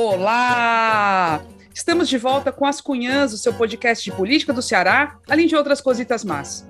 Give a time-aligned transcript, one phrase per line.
[0.00, 1.42] Olá!
[1.74, 5.56] Estamos de volta com as Cunhãs, o seu podcast de política do Ceará, além de
[5.56, 6.64] outras cositas más.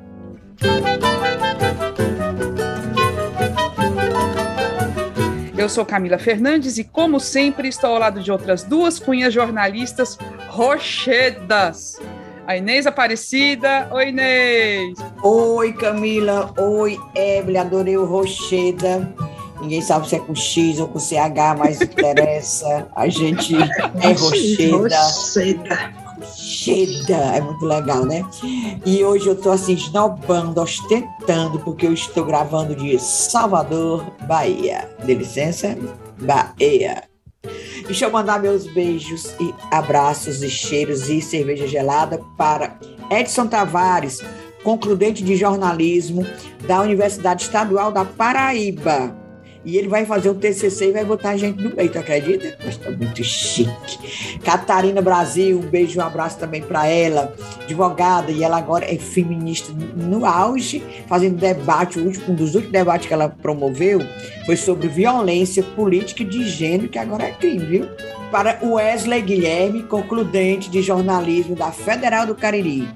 [5.55, 10.17] Eu sou Camila Fernandes e, como sempre, estou ao lado de outras duas cunhas jornalistas
[10.49, 12.01] rochedas.
[12.47, 13.91] A Inês Aparecida.
[13.93, 14.99] Oi, Inês.
[15.23, 16.55] Oi, Camila.
[16.57, 17.59] Oi, Evelyn.
[17.59, 19.07] Adorei o Rocheda.
[19.61, 22.87] Ninguém sabe se é com X ou com CH, mas interessa.
[22.95, 23.55] A gente
[24.01, 25.01] é Rocheda.
[25.01, 26.09] Rocheda.
[26.21, 28.25] Rocheda, é muito legal, né?
[28.85, 34.89] E hoje eu estou assim, esnobando, ostentando, porque eu estou gravando de Salvador, Bahia.
[35.05, 35.77] De licença,
[36.21, 37.05] Bahia.
[37.87, 42.79] Deixa eu mandar meus beijos e abraços e cheiros e cerveja gelada para
[43.11, 44.21] Edson Tavares,
[44.63, 46.27] concludente de jornalismo
[46.67, 49.18] da Universidade Estadual da Paraíba
[49.65, 52.57] e ele vai fazer o TCC e vai botar a gente no meio, tu acredita?
[52.65, 54.39] Mas tá muito chique.
[54.45, 59.73] Catarina Brasil, um beijo, um abraço também para ela, advogada, e ela agora é feminista
[59.97, 64.01] no auge, fazendo debate, um dos últimos debates que ela promoveu
[64.47, 67.89] foi sobre violência política de gênero, que agora é crime, viu?
[68.31, 72.87] Para Wesley Guilherme, concludente de jornalismo da Federal do Cariri.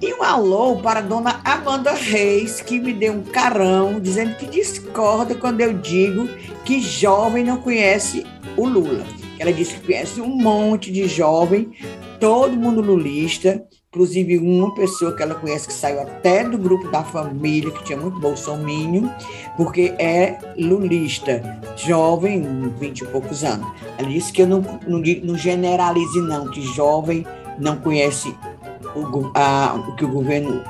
[0.00, 5.34] E um alô para dona Amanda Reis, que me deu um carão, dizendo que discorda
[5.34, 6.26] quando eu digo
[6.64, 9.04] que jovem não conhece o Lula.
[9.38, 11.72] Ela disse que conhece um monte de jovem,
[12.18, 13.62] todo mundo lulista,
[13.92, 17.98] inclusive uma pessoa que ela conhece que saiu até do grupo da família, que tinha
[17.98, 19.12] muito bolsominho,
[19.54, 22.42] porque é lulista, jovem,
[22.78, 23.70] 20 e poucos anos.
[23.98, 27.26] Ela disse que eu não, não, não generalize não, que jovem
[27.58, 28.34] não conhece
[28.96, 30.64] o, a, o que o governo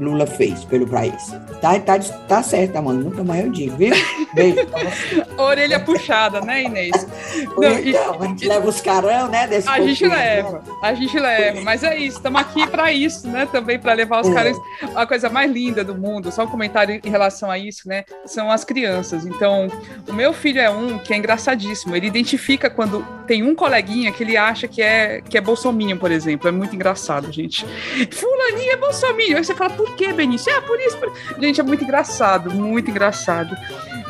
[0.00, 1.34] Lula fez pelo país.
[1.60, 3.04] Tá, tá, tá certo, mano.
[3.04, 3.94] Nunca mais eu digo, viu?
[4.34, 4.66] Beijo
[5.38, 7.06] Orelha puxada, né, Inês?
[7.56, 9.46] Não, então, a gente leva os carão, né?
[9.46, 10.62] Desse a gente leva, né?
[10.82, 11.60] a gente leva.
[11.62, 13.46] Mas é isso, estamos aqui para isso, né?
[13.50, 14.34] Também para levar os é.
[14.34, 14.56] caras.
[14.94, 18.04] A coisa mais linda do mundo, só um comentário em relação a isso, né?
[18.26, 19.24] São as crianças.
[19.26, 19.68] Então,
[20.08, 21.96] o meu filho é um que é engraçadíssimo.
[21.96, 26.10] Ele identifica quando tem um coleguinha que ele acha que é, que é bolsominho, por
[26.10, 26.48] exemplo.
[26.48, 27.64] É muito engraçado, gente.
[28.12, 29.36] Fulaninho é bolsominho.
[29.36, 30.52] Aí você fala, por que, Benício?
[30.52, 30.98] É, por isso.
[30.98, 31.12] Por...
[31.38, 33.56] Gente, é muito engraçado, muito engraçado.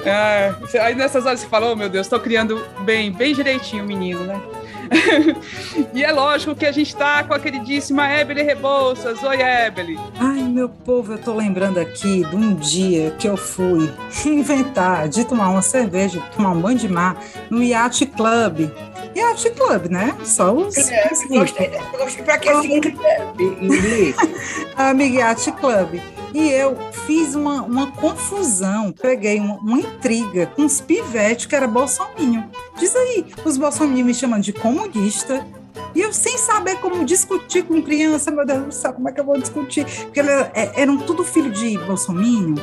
[0.04, 3.86] É, aí nessas horas você fala, oh meu Deus, estou criando bem, bem direitinho o
[3.86, 4.40] menino, né?
[5.92, 9.22] e é lógico que a gente está com a queridíssima Ebele Rebouças.
[9.22, 9.98] Oi, Ebele.
[10.18, 13.92] Ai, meu povo, eu tô lembrando aqui de um dia que eu fui
[14.24, 17.20] inventar de tomar uma cerveja, tomar um banho de mar
[17.50, 18.70] no Yacht Club.
[19.16, 20.16] Yacht Club, né?
[20.24, 20.76] Só os.
[20.76, 24.16] É, gostei, gostei pra que esse inglês?
[24.76, 26.00] Amigo Yacht Club.
[26.34, 31.66] E eu fiz uma, uma confusão, peguei uma, uma intriga com os pivetes que era
[31.66, 32.50] bolsominho.
[32.78, 35.46] Diz aí, os bolsominhos me chamando de comunista,
[35.94, 39.20] e eu sem saber como discutir com criança, meu Deus do céu, como é que
[39.20, 39.86] eu vou discutir?
[39.86, 42.56] Porque eles é, eram tudo filho de bolsominho.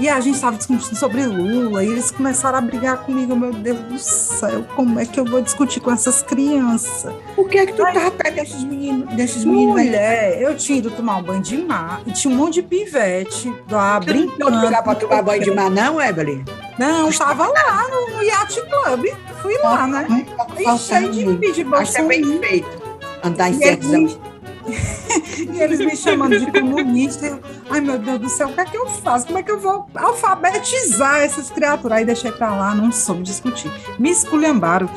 [0.00, 3.36] E a gente estava discutindo sobre Lula, e eles começaram a brigar comigo.
[3.36, 7.12] Meu Deus do céu, como é que eu vou discutir com essas crianças?
[7.36, 9.14] Por que é que tu Ai, tava perto desses meninos?
[9.14, 12.54] Desses meninos mulher, eu tinha ido tomar um banho de mar, e tinha um monte
[12.54, 14.50] de pivete lá brincando.
[14.50, 16.44] Não lugar para tomar banho de mar, não, Evelyn?
[16.78, 19.04] Não, estava lá no, no Yacht Club.
[19.42, 20.26] Fui lá, né?
[20.58, 21.82] E cheio de, de bolsa.
[21.82, 22.82] Acho que é bem feito.
[23.22, 24.18] Andar em certos
[25.52, 27.26] e eles me chamando de comunista.
[27.26, 29.26] Eu, Ai, meu Deus do céu, o que é que eu faço?
[29.26, 31.98] Como é que eu vou alfabetizar essas criaturas?
[31.98, 33.70] Aí deixei pra lá, não soube discutir.
[33.98, 34.90] Me esculhambaram.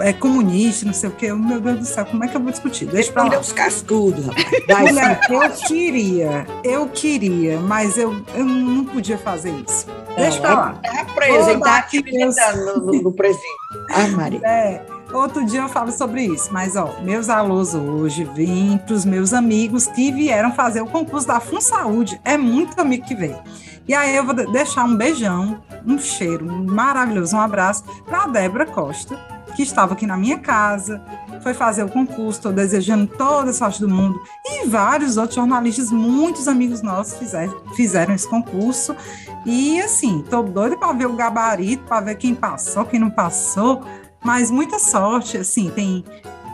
[0.00, 1.32] É comunista, não sei o quê.
[1.32, 2.86] Meu Deus do céu, como é que eu vou discutir?
[2.86, 3.38] Deixa pra lá.
[3.38, 4.26] os cascudos,
[4.66, 9.86] Mulher, eu queria, eu queria, mas eu, eu não podia fazer isso.
[10.16, 10.80] Deixa é, pra lá.
[10.82, 13.44] É apresentar aqui no, no presente.
[13.90, 14.40] Ai, Maria.
[14.44, 14.86] É.
[15.12, 19.32] Outro dia eu falo sobre isso, mas ó, meus alunos hoje vêm para os meus
[19.32, 22.20] amigos que vieram fazer o concurso da Fun Saúde.
[22.24, 23.36] É muito amigo que vem.
[23.88, 28.66] E aí eu vou deixar um beijão, um cheiro maravilhoso, um abraço para a Débora
[28.66, 29.18] Costa,
[29.56, 31.02] que estava aqui na minha casa,
[31.42, 34.20] foi fazer o concurso, estou desejando toda a sorte do mundo.
[34.44, 38.94] E vários outros jornalistas, muitos amigos nossos fizeram, fizeram esse concurso.
[39.44, 43.82] E assim, estou doida para ver o gabarito, para ver quem passou, quem não passou.
[44.22, 46.04] Mas muita sorte, assim, tem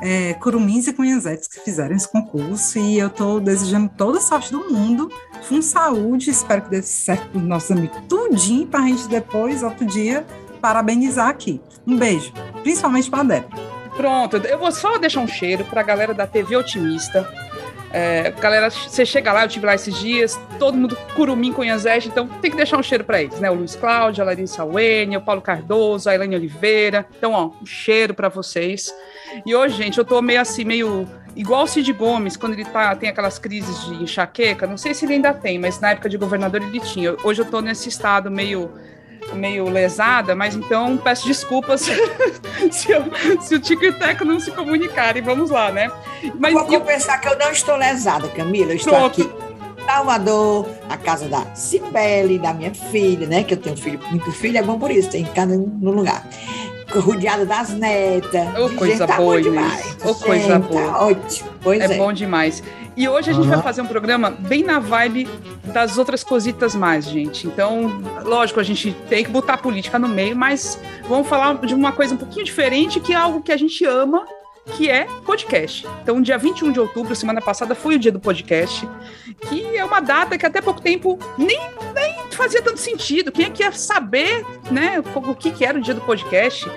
[0.02, 4.52] é, curumins e cunhazetes que fizeram esse concurso e eu estou desejando toda a sorte
[4.52, 5.10] do mundo,
[5.48, 7.76] com saúde, espero que dê certo para os nossos
[8.08, 10.26] tudinho, para a gente depois, outro dia,
[10.60, 11.60] parabenizar aqui.
[11.86, 12.32] Um beijo,
[12.62, 13.76] principalmente para a Débora.
[13.96, 17.26] Pronto, eu vou só deixar um cheiro para a galera da TV Otimista,
[17.92, 22.08] É, galera, você chega lá, eu tive lá esses dias, todo mundo curumim com Yanzete,
[22.08, 23.50] então tem que deixar um cheiro para eles, né?
[23.50, 27.06] O Luiz Cláudio, a Larissa Wênia, o Paulo Cardoso, a Elaine Oliveira.
[27.16, 28.92] Então, ó, um cheiro para vocês.
[29.44, 32.94] E hoje, gente, eu tô meio assim, meio igual o Cid Gomes, quando ele tá,
[32.96, 36.16] tem aquelas crises de enxaqueca, não sei se ele ainda tem, mas na época de
[36.16, 37.14] governador ele tinha.
[37.22, 38.70] Hoje eu tô nesse estado meio
[39.34, 41.82] meio lesada, mas então peço desculpas
[42.70, 43.04] se, eu,
[43.40, 45.22] se, o Tico e o Teco não se comunicarem.
[45.22, 45.90] Vamos lá, né?
[46.38, 46.80] Mas Vou eu...
[46.80, 48.72] confessar que eu não estou lesada, Camila.
[48.72, 49.22] Eu estou Pronto.
[49.22, 49.46] aqui
[49.86, 53.44] Salvador, a casa da Cibele, da minha filha, né?
[53.44, 56.28] Que eu tenho filho, muito filho, é bom por isso, tem cada um no lugar.
[56.88, 58.58] Rodeada das netas.
[58.58, 59.96] Ô, oh, coisa tá boa, demais.
[60.04, 60.82] Ô, oh, coisa boa.
[60.82, 61.50] Tá ótimo.
[61.60, 62.62] Pois é, é bom demais.
[62.96, 63.50] E hoje a gente uhum.
[63.50, 65.28] vai fazer um programa bem na vibe
[65.64, 67.46] das outras cositas mais, gente.
[67.46, 71.74] Então, lógico, a gente tem que botar a política no meio, mas vamos falar de
[71.74, 74.24] uma coisa um pouquinho diferente, que é algo que a gente ama,
[74.74, 75.86] que é podcast.
[76.02, 78.88] Então, dia 21 de outubro, semana passada, foi o dia do podcast,
[79.48, 81.60] que é uma data que até pouco tempo nem,
[81.94, 83.32] nem fazia tanto sentido.
[83.32, 86.68] Quem é que ia saber né, o que, que era o dia do podcast?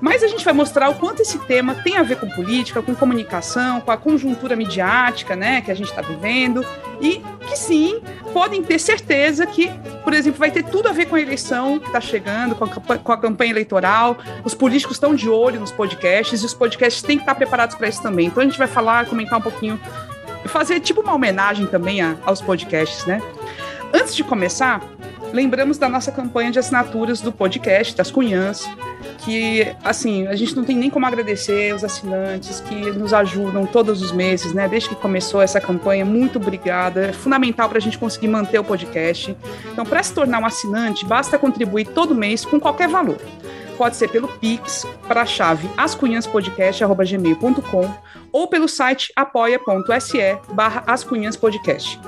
[0.00, 2.94] Mas a gente vai mostrar o quanto esse tema tem a ver com política, com
[2.94, 6.64] comunicação, com a conjuntura midiática, né, que a gente está vivendo,
[7.00, 8.00] e que sim,
[8.32, 9.70] podem ter certeza que,
[10.04, 12.98] por exemplo, vai ter tudo a ver com a eleição que está chegando, com a,
[12.98, 14.16] com a, campanha eleitoral.
[14.44, 17.88] Os políticos estão de olho nos podcasts e os podcasts têm que estar preparados para
[17.88, 18.26] isso também.
[18.26, 19.80] Então a gente vai falar, comentar um pouquinho,
[20.46, 23.20] fazer tipo uma homenagem também a, aos podcasts, né?
[23.92, 24.80] Antes de começar,
[25.32, 28.68] lembramos da nossa campanha de assinaturas do podcast, das Cunhãs,
[29.18, 34.00] que, assim, a gente não tem nem como agradecer os assinantes que nos ajudam todos
[34.02, 34.68] os meses, né?
[34.68, 37.06] Desde que começou essa campanha, muito obrigada.
[37.06, 39.36] É fundamental para a gente conseguir manter o podcast.
[39.72, 43.18] Então, para se tornar um assinante, basta contribuir todo mês com qualquer valor.
[43.76, 47.90] Pode ser pelo Pix, para a chave ascunhaspodcast.gmail.com
[48.32, 51.98] ou pelo site apoia.se barra ascunhaspodcast.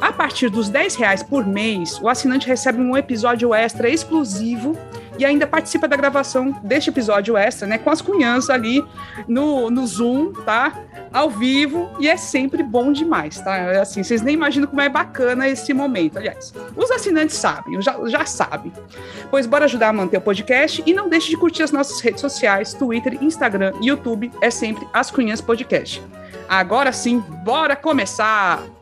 [0.00, 4.76] A partir dos 10 reais por mês, o assinante recebe um episódio extra exclusivo
[5.18, 8.82] e ainda participa da gravação deste episódio extra, né, com as cunhãs ali
[9.28, 10.72] no, no Zoom, tá?
[11.12, 13.54] Ao vivo, e é sempre bom demais, tá?
[13.56, 16.16] É assim, vocês nem imaginam como é bacana esse momento.
[16.16, 18.72] Aliás, os assinantes sabem, já, já sabem.
[19.30, 22.22] Pois bora ajudar a manter o podcast e não deixe de curtir as nossas redes
[22.22, 26.02] sociais, Twitter, Instagram, YouTube, é sempre As Cunhãs Podcast.
[26.48, 28.79] Agora sim, bora começar!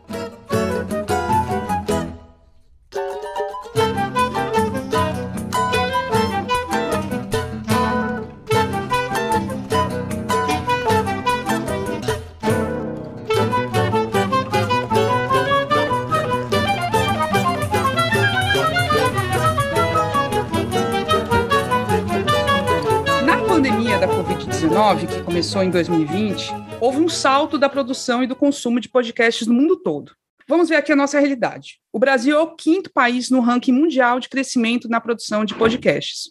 [24.79, 29.53] Que começou em 2020, houve um salto da produção e do consumo de podcasts no
[29.53, 30.13] mundo todo.
[30.49, 31.81] Vamos ver aqui a nossa realidade.
[31.93, 36.31] O Brasil é o quinto país no ranking mundial de crescimento na produção de podcasts.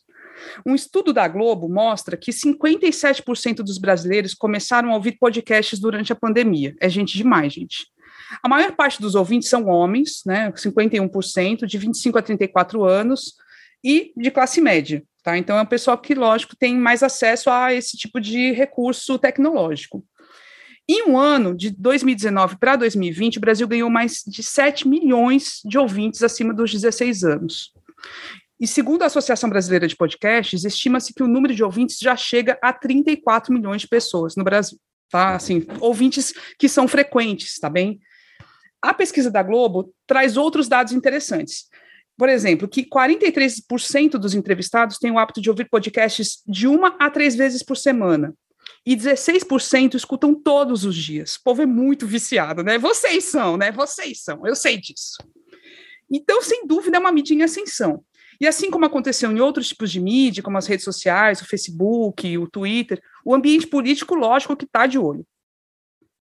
[0.66, 6.16] Um estudo da Globo mostra que 57% dos brasileiros começaram a ouvir podcasts durante a
[6.16, 6.74] pandemia.
[6.80, 7.88] É gente demais, gente.
[8.42, 13.34] A maior parte dos ouvintes são homens, né, 51%, de 25 a 34 anos,
[13.84, 15.04] e de classe média.
[15.28, 15.38] Tá?
[15.38, 20.02] Então, é um pessoal que, lógico, tem mais acesso a esse tipo de recurso tecnológico.
[20.88, 25.78] Em um ano, de 2019 para 2020, o Brasil ganhou mais de 7 milhões de
[25.78, 27.74] ouvintes acima dos 16 anos.
[28.58, 32.58] E segundo a Associação Brasileira de Podcasts, estima-se que o número de ouvintes já chega
[32.62, 34.80] a 34 milhões de pessoas no Brasil.
[35.12, 35.36] Tá?
[35.36, 38.00] Assim, ouvintes que são frequentes, tá bem?
[38.82, 41.67] A pesquisa da Globo traz outros dados interessantes
[42.18, 47.10] por exemplo, que 43% dos entrevistados têm o hábito de ouvir podcasts de uma a
[47.12, 48.34] três vezes por semana.
[48.86, 51.36] E 16% escutam todos os dias.
[51.36, 52.78] O povo é muito viciado, né?
[52.78, 53.72] Vocês são, né?
[53.72, 55.18] Vocês são, eu sei disso.
[56.10, 58.04] Então, sem dúvida, é uma mídia em ascensão.
[58.40, 62.38] E assim como aconteceu em outros tipos de mídia, como as redes sociais, o Facebook,
[62.38, 65.26] o Twitter, o ambiente político, lógico, que está de olho.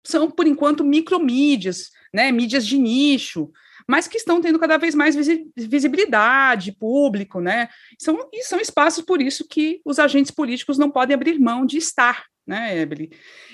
[0.04, 2.32] São, por enquanto, micromídias, né?
[2.32, 3.52] mídias de nicho,
[3.88, 5.16] mas que estão tendo cada vez mais
[5.56, 7.70] visibilidade, público, né?
[8.00, 11.78] São, e são espaços, por isso, que os agentes políticos não podem abrir mão de
[11.78, 13.12] estar, né, Ebele?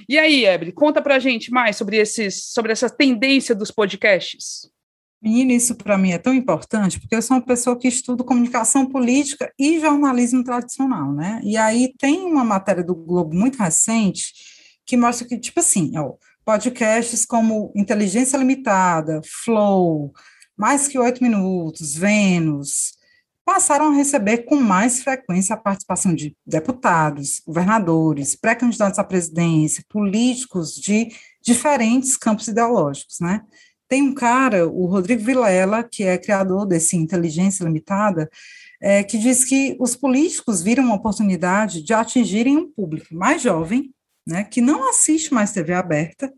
[0.08, 4.70] E aí, Ebele, conta pra gente mais sobre, esses, sobre essa tendência dos podcasts.
[5.22, 8.88] Menina, isso para mim é tão importante, porque eu sou uma pessoa que estudo comunicação
[8.88, 11.40] política e jornalismo tradicional, né?
[11.44, 14.34] E aí tem uma matéria do Globo muito recente
[14.84, 20.14] que mostra que, tipo assim, ó, podcasts como Inteligência Limitada, Flow,
[20.58, 22.94] Mais que Oito Minutos, Vênus,
[23.46, 30.76] passaram a receber com mais frequência a participação de deputados, governadores, pré-candidatos à presidência, políticos
[30.76, 31.10] de
[31.42, 33.42] diferentes campos ideológicos, né?
[33.88, 38.30] Tem um cara, o Rodrigo Vilela, que é criador desse Inteligência Limitada,
[38.82, 43.94] é, que diz que os políticos viram uma oportunidade de atingirem um público mais jovem,
[44.32, 46.34] né, que não assiste mais TV aberta,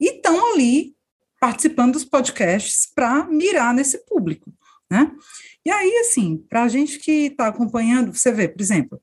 [0.00, 0.94] e estão ali
[1.40, 4.52] participando dos podcasts para mirar nesse público,
[4.90, 5.12] né?
[5.64, 9.00] E aí, assim, para a gente que está acompanhando, você vê, por exemplo,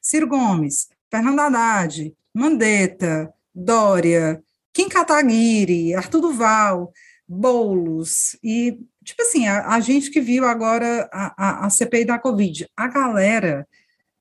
[0.00, 6.92] Ciro Gomes, Fernando Haddad, Mandetta, Dória, Kim Kataguiri, Arthur Duval,
[7.26, 12.18] Boulos, e, tipo assim, a, a gente que viu agora a, a, a CPI da
[12.18, 13.66] Covid, a galera,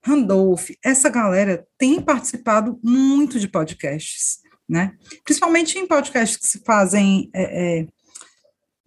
[0.05, 4.93] Randolph, essa galera tem participado muito de podcasts, né?
[5.23, 7.87] Principalmente em podcasts que se fazem é, é,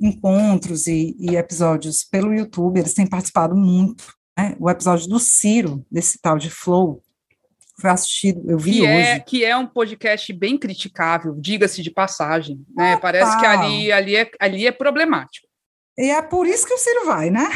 [0.00, 4.04] encontros e, e, episódios pelo YouTube, eles têm participado muito.
[4.36, 4.56] Né?
[4.58, 7.02] O episódio do Ciro, desse tal de Flow,
[7.80, 9.08] foi assistido, eu vi que é, hoje.
[9.08, 12.64] É, que é um podcast bem criticável, diga-se de passagem.
[12.74, 12.96] Né?
[12.96, 15.51] Parece que ali, ali, é, ali é problemático.
[15.98, 17.50] E é por isso que o Ciro vai, né?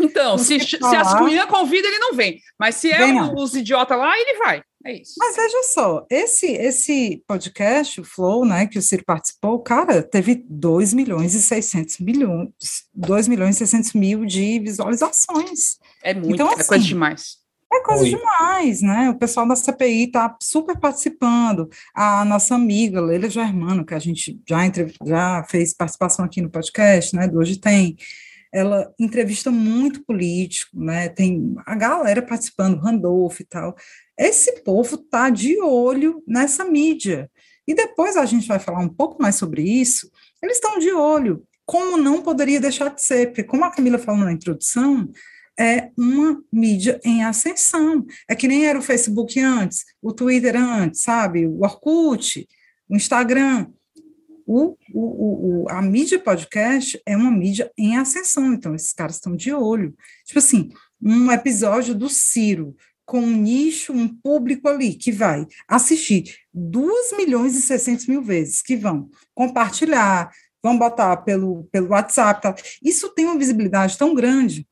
[0.00, 2.40] Então, se, se as cunhas convida, ele não vem.
[2.58, 4.62] Mas se é os idiotas lá, ele vai.
[4.84, 5.14] É isso.
[5.16, 10.44] Mas veja só, esse esse podcast, o Flow, né, que o Ciro participou, cara, teve
[10.48, 12.50] 2 milhões e 600 milhões,
[12.92, 15.78] 2 milhões e 600 mil de visualizações.
[16.02, 17.41] É muito, então, assim, é coisa assim, demais.
[17.72, 18.10] É coisa Oi.
[18.10, 19.08] demais, né?
[19.08, 21.70] O pessoal da CPI está super participando.
[21.94, 26.50] A nossa amiga Leila Germano, que a gente já, entre, já fez participação aqui no
[26.50, 27.26] podcast, né?
[27.26, 27.96] Do Hoje Tem,
[28.52, 31.08] ela entrevista muito político, né?
[31.08, 33.74] Tem a galera participando, Randolph e tal.
[34.18, 37.30] Esse povo tá de olho nessa mídia.
[37.66, 40.10] E depois a gente vai falar um pouco mais sobre isso.
[40.42, 41.42] Eles estão de olho.
[41.64, 43.28] Como não poderia deixar de ser?
[43.28, 45.08] Porque, como a Camila falou na introdução,
[45.58, 48.04] é uma mídia em ascensão.
[48.28, 51.46] É que nem era o Facebook antes, o Twitter antes, sabe?
[51.46, 52.46] O Orkut,
[52.88, 53.66] o Instagram.
[54.44, 59.36] O, o, o, a mídia podcast é uma mídia em ascensão, então esses caras estão
[59.36, 59.94] de olho.
[60.24, 62.74] Tipo assim, um episódio do Ciro
[63.06, 68.62] com um nicho, um público ali que vai assistir 2 milhões e 600 mil vezes,
[68.62, 70.30] que vão compartilhar,
[70.62, 72.42] vão botar pelo, pelo WhatsApp.
[72.42, 72.54] Tal.
[72.82, 74.66] Isso tem uma visibilidade tão grande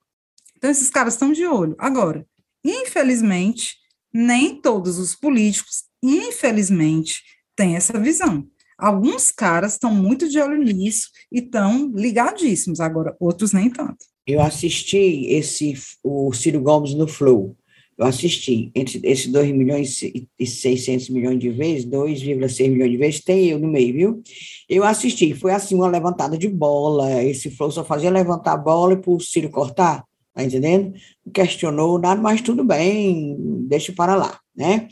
[0.60, 1.74] então, esses caras estão de olho.
[1.78, 2.26] Agora,
[2.62, 3.76] infelizmente,
[4.12, 7.22] nem todos os políticos, infelizmente,
[7.56, 8.46] têm essa visão.
[8.76, 14.04] Alguns caras estão muito de olho nisso e estão ligadíssimos, agora outros nem tanto.
[14.26, 15.72] Eu assisti esse
[16.04, 17.56] o Ciro Gomes no Flow.
[17.96, 23.24] Eu assisti entre esses 2 milhões e 600 milhões de vezes, 2,6 milhões de vezes,
[23.24, 24.22] tem eu no meio, viu?
[24.68, 27.22] Eu assisti, foi assim uma levantada de bola.
[27.22, 30.04] Esse Flow só fazia levantar a bola para o Ciro cortar.
[30.34, 30.94] Tá entendendo?
[31.34, 34.88] Questionou nada, mas tudo bem, deixa para lá, né?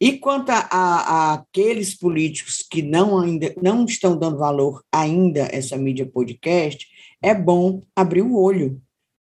[0.00, 5.56] E quanto a, a, aqueles políticos que não ainda não estão dando valor ainda a
[5.56, 6.88] essa mídia podcast,
[7.22, 8.82] é bom abrir o olho.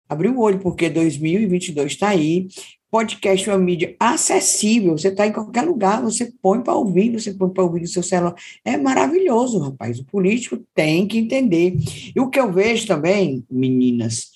[0.07, 2.49] Abrir o olho, porque 2022 está aí,
[2.95, 7.35] podcast é uma mídia acessível, você está em qualquer lugar, você põe para ouvir, você
[7.35, 8.37] põe para ouvir no seu celular.
[8.65, 9.99] É maravilhoso, rapaz.
[9.99, 11.75] O político tem que entender.
[12.15, 14.31] E o que eu vejo também, meninas,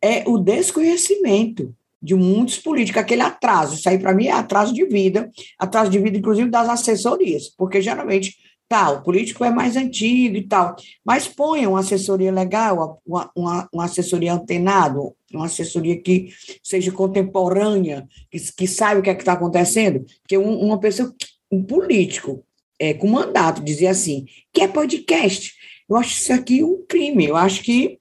[0.00, 3.74] é o desconhecimento de muitos políticos, aquele atraso.
[3.74, 5.28] Isso aí, para mim, é atraso de vida,
[5.58, 8.36] atraso de vida, inclusive, das assessorias, porque geralmente
[8.68, 13.68] tal, o político é mais antigo e tal, mas ponha uma assessoria legal, uma, uma,
[13.72, 14.98] uma assessoria antenada,
[15.32, 16.30] uma assessoria que
[16.62, 21.14] seja contemporânea, que, que saiba o que é está acontecendo, porque um, uma pessoa,
[21.50, 22.44] um político
[22.78, 25.54] é, com mandato dizer assim, que é podcast,
[25.88, 27.98] eu acho isso aqui um crime, eu acho que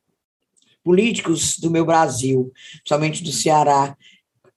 [0.84, 3.96] políticos do meu Brasil, principalmente do Ceará,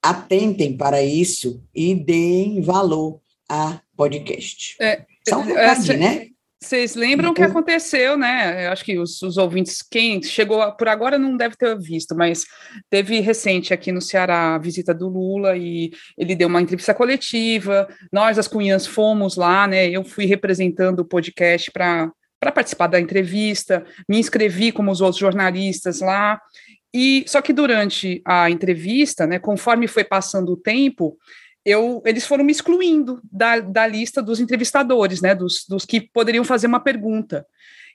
[0.02, 4.76] atentem para isso e deem valor a podcast.
[4.80, 6.26] É, só um é, recadinho, né?
[6.62, 8.66] Vocês lembram o que aconteceu, né?
[8.66, 12.46] Eu acho que os, os, ouvintes, quem chegou por agora não deve ter visto, mas
[12.88, 17.86] teve recente aqui no Ceará a visita do Lula e ele deu uma entrevista coletiva.
[18.10, 19.88] Nós, as Cunhãs, fomos lá, né?
[19.88, 26.00] Eu fui representando o podcast para participar da entrevista, me inscrevi como os outros jornalistas
[26.00, 26.40] lá.
[26.92, 31.18] E só que durante a entrevista, né, conforme foi passando o tempo,
[31.66, 36.44] eu, eles foram me excluindo da, da lista dos entrevistadores, né, dos, dos que poderiam
[36.44, 37.44] fazer uma pergunta.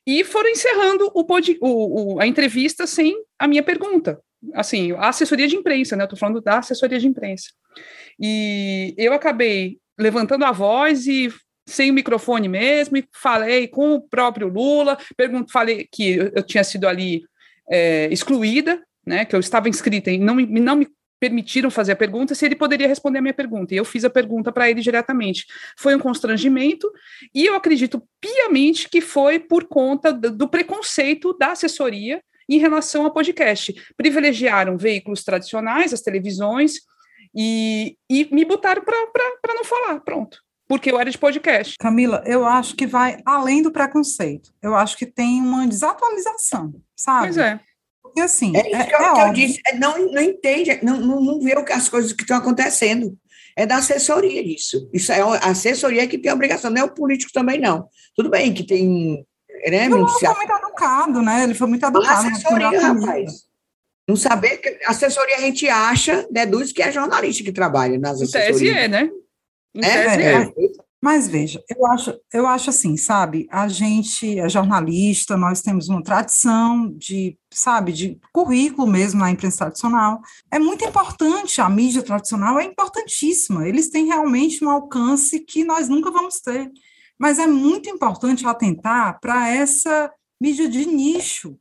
[0.05, 1.25] E foram encerrando o,
[1.61, 4.19] o, o, a entrevista sem a minha pergunta.
[4.53, 6.03] Assim, a assessoria de imprensa, né?
[6.03, 7.49] Eu estou falando da assessoria de imprensa.
[8.19, 11.31] E eu acabei levantando a voz e
[11.65, 16.43] sem o microfone mesmo, e falei com o próprio Lula, pergunto, falei que eu, eu
[16.43, 17.21] tinha sido ali
[17.69, 19.23] é, excluída, né?
[19.23, 20.87] Que eu estava inscrita e não, não me
[21.21, 23.75] permitiram fazer a pergunta se ele poderia responder a minha pergunta.
[23.75, 25.45] E eu fiz a pergunta para ele diretamente.
[25.77, 26.91] Foi um constrangimento,
[27.33, 33.13] e eu acredito piamente que foi por conta do preconceito da assessoria em relação ao
[33.13, 33.71] podcast.
[33.95, 36.79] Privilegiaram veículos tradicionais, as televisões,
[37.35, 39.99] e, e me botaram para não falar.
[40.01, 41.75] Pronto porque eu era de podcast.
[41.77, 44.53] Camila, eu acho que vai além do preconceito.
[44.61, 47.25] Eu acho que tem uma desatualização, sabe?
[47.25, 47.59] Pois é.
[48.11, 48.55] Porque assim.
[48.55, 51.21] É isso é, que, eu, é que eu disse, é, não, não entende, não, não,
[51.21, 53.17] não vê as coisas que estão acontecendo.
[53.55, 54.89] É da assessoria isso.
[54.93, 57.87] Isso é a assessoria que tem a obrigação, não é o político também, não.
[58.15, 59.25] Tudo bem que tem.
[59.67, 61.43] Né, ele foi muito educado, né?
[61.43, 62.27] Ele foi muito educado.
[62.27, 63.51] A assessoria, rapaz.
[64.07, 68.61] Não saber que assessoria a gente acha, deduz que é jornalista que trabalha nas assessorias.
[68.61, 69.09] Em tese é, né?
[69.75, 70.33] Em é, é.
[70.43, 70.51] é.
[71.01, 73.47] Mas veja, eu acho, eu acho assim, sabe?
[73.49, 79.65] A gente é jornalista, nós temos uma tradição de, sabe, de currículo mesmo na imprensa
[79.65, 80.21] tradicional.
[80.51, 83.67] É muito importante, a mídia tradicional é importantíssima.
[83.67, 86.69] Eles têm realmente um alcance que nós nunca vamos ter.
[87.17, 91.57] Mas é muito importante atentar para essa mídia de nicho,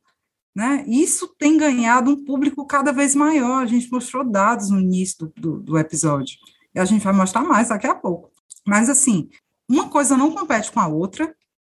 [0.55, 0.85] né?
[0.87, 3.63] Isso tem ganhado um público cada vez maior.
[3.63, 6.37] A gente mostrou dados no início do, do, do episódio.
[6.75, 8.30] E a gente vai mostrar mais daqui a pouco.
[8.67, 9.29] Mas, assim,
[9.69, 11.35] uma coisa não compete com a outra.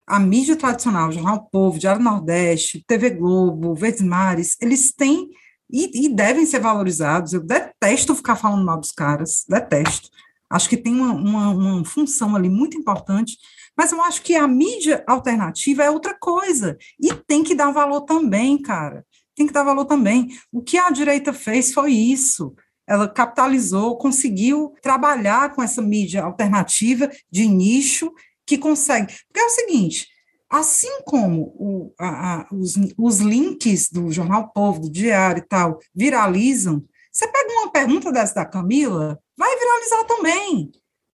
[0.07, 5.29] A mídia tradicional, Jornal Povo, Diário Nordeste, TV Globo, Verdes Mares, eles têm
[5.71, 7.33] e, e, devem ser valorizados.
[7.33, 10.09] Eu detesto ficar falando mal dos caras, detesto.
[10.49, 13.37] Acho que tem uma, uma, uma função ali muito importante,
[13.77, 16.77] mas eu acho que a mídia alternativa é outra coisa.
[16.99, 19.05] E tem que dar valor também, cara.
[19.33, 20.29] Tem que dar valor também.
[20.51, 22.53] O que a direita fez foi isso
[22.91, 28.11] ela capitalizou, conseguiu trabalhar com essa mídia alternativa de nicho
[28.45, 29.13] que consegue.
[29.27, 30.07] Porque é o seguinte:
[30.49, 35.79] assim como o, a, a, os, os links do Jornal Povo, do Diário e tal,
[35.95, 40.71] viralizam, você pega uma pergunta dessa da Camila, vai viralizar também.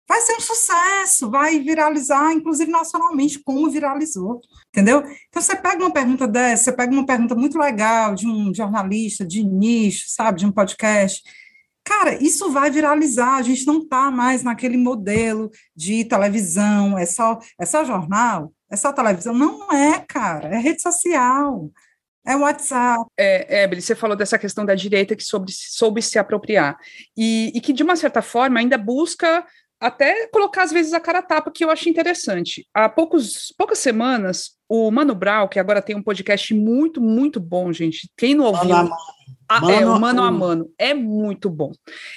[0.10, 5.04] Vai ser um sucesso, vai viralizar, inclusive nacionalmente, como viralizou, entendeu?
[5.28, 9.26] Então, você pega uma pergunta dessa, você pega uma pergunta muito legal de um jornalista
[9.26, 11.22] de nicho, sabe, de um podcast,
[11.88, 17.40] Cara, isso vai viralizar, a gente não está mais naquele modelo de televisão, é só,
[17.58, 19.34] é só jornal, é só televisão.
[19.34, 21.72] Não é, cara, é rede social,
[22.26, 23.06] é WhatsApp.
[23.18, 26.78] É, Ebele, você falou dessa questão da direita que soube, soube se apropriar,
[27.16, 29.46] e, e que, de uma certa forma, ainda busca
[29.80, 32.68] até colocar, às vezes, a cara a tapa, que eu acho interessante.
[32.74, 37.72] Há poucos, poucas semanas, o Mano Brown, que agora tem um podcast muito, muito bom,
[37.72, 38.12] gente.
[38.18, 38.72] Quem não ouviu...
[38.72, 38.90] Olá,
[39.48, 40.74] ah, mano, é, o mano a mano.
[40.78, 41.72] É muito bom.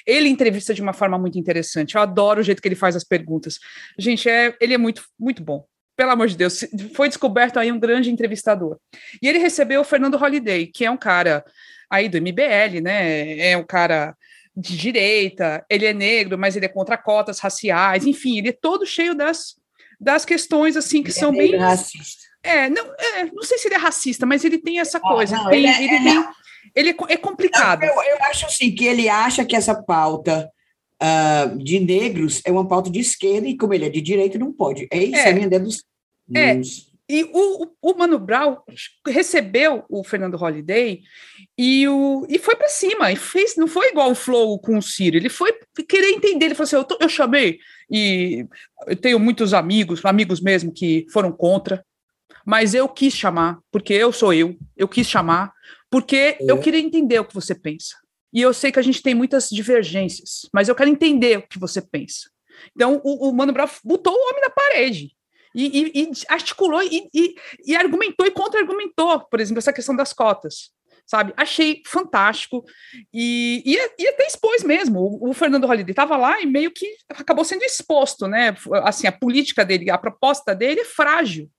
[0.06, 1.94] Ele entrevista de uma forma muito interessante.
[1.94, 3.58] Eu adoro o jeito que ele faz as perguntas.
[3.98, 5.64] Gente, é, ele é muito, muito bom.
[5.96, 6.64] Pelo amor de Deus,
[6.94, 8.78] foi descoberto aí um grande entrevistador.
[9.22, 11.44] E ele recebeu o Fernando Holliday, que é um cara
[11.90, 13.38] aí do MBL, né?
[13.38, 14.16] É um cara
[14.56, 18.84] de direita, ele é negro, mas ele é contra cotas raciais, enfim, ele é todo
[18.84, 19.54] cheio das,
[19.98, 22.30] das questões assim que ele é são é bem racista.
[22.42, 25.36] É, não, é, não sei se ele é racista, mas ele tem essa coisa.
[25.36, 26.28] não, ele, é, ele tem é,
[26.74, 27.82] ele é complicado.
[27.82, 30.50] Eu, eu, acho assim que ele acha que essa pauta
[31.02, 34.52] uh, de negros é uma pauta de esquerda e como ele é de direita não
[34.52, 34.88] pode.
[34.90, 35.84] É isso, é, a minha dedução.
[36.34, 36.60] É.
[37.12, 38.58] E o, o Mano Brown
[39.04, 41.02] recebeu o Fernando Holliday
[41.58, 44.82] e, o, e foi para cima, e fez, não foi igual o Flow com o
[44.82, 45.52] Ciro, ele foi
[45.88, 47.58] querer entender, ele falou assim, eu, tô, eu chamei,
[47.90, 48.46] e
[48.86, 51.84] eu tenho muitos amigos, amigos mesmo que foram contra,
[52.46, 55.52] mas eu quis chamar, porque eu sou eu, eu quis chamar,
[55.90, 56.38] porque é.
[56.40, 57.96] eu queria entender o que você pensa.
[58.32, 61.58] E eu sei que a gente tem muitas divergências, mas eu quero entender o que
[61.58, 62.30] você pensa.
[62.74, 65.16] Então, o, o Mano Brown botou o homem na parede
[65.54, 67.08] e, e, e articulou e,
[67.66, 70.70] e, argumentou e contra-argumentou, por exemplo, essa questão das cotas.
[71.06, 71.32] Sabe?
[71.36, 72.64] Achei fantástico
[73.12, 75.00] e, e, até expôs mesmo.
[75.00, 78.54] O, o Fernando Holliday estava lá e meio que acabou sendo exposto, né?
[78.84, 81.50] Assim, a política dele, a proposta dele é frágil.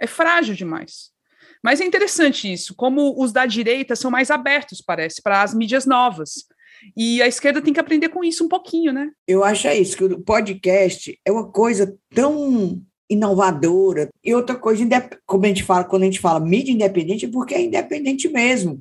[0.00, 1.12] É frágil demais.
[1.62, 5.86] Mas é interessante isso, como os da direita são mais abertos, parece, para as mídias
[5.86, 6.46] novas.
[6.96, 9.10] E a esquerda tem que aprender com isso um pouquinho, né?
[9.26, 14.08] Eu acho é isso, que o podcast é uma coisa tão inovadora.
[14.24, 14.84] E outra coisa,
[15.26, 18.80] como a gente fala, quando a gente fala mídia independente, é porque é independente mesmo.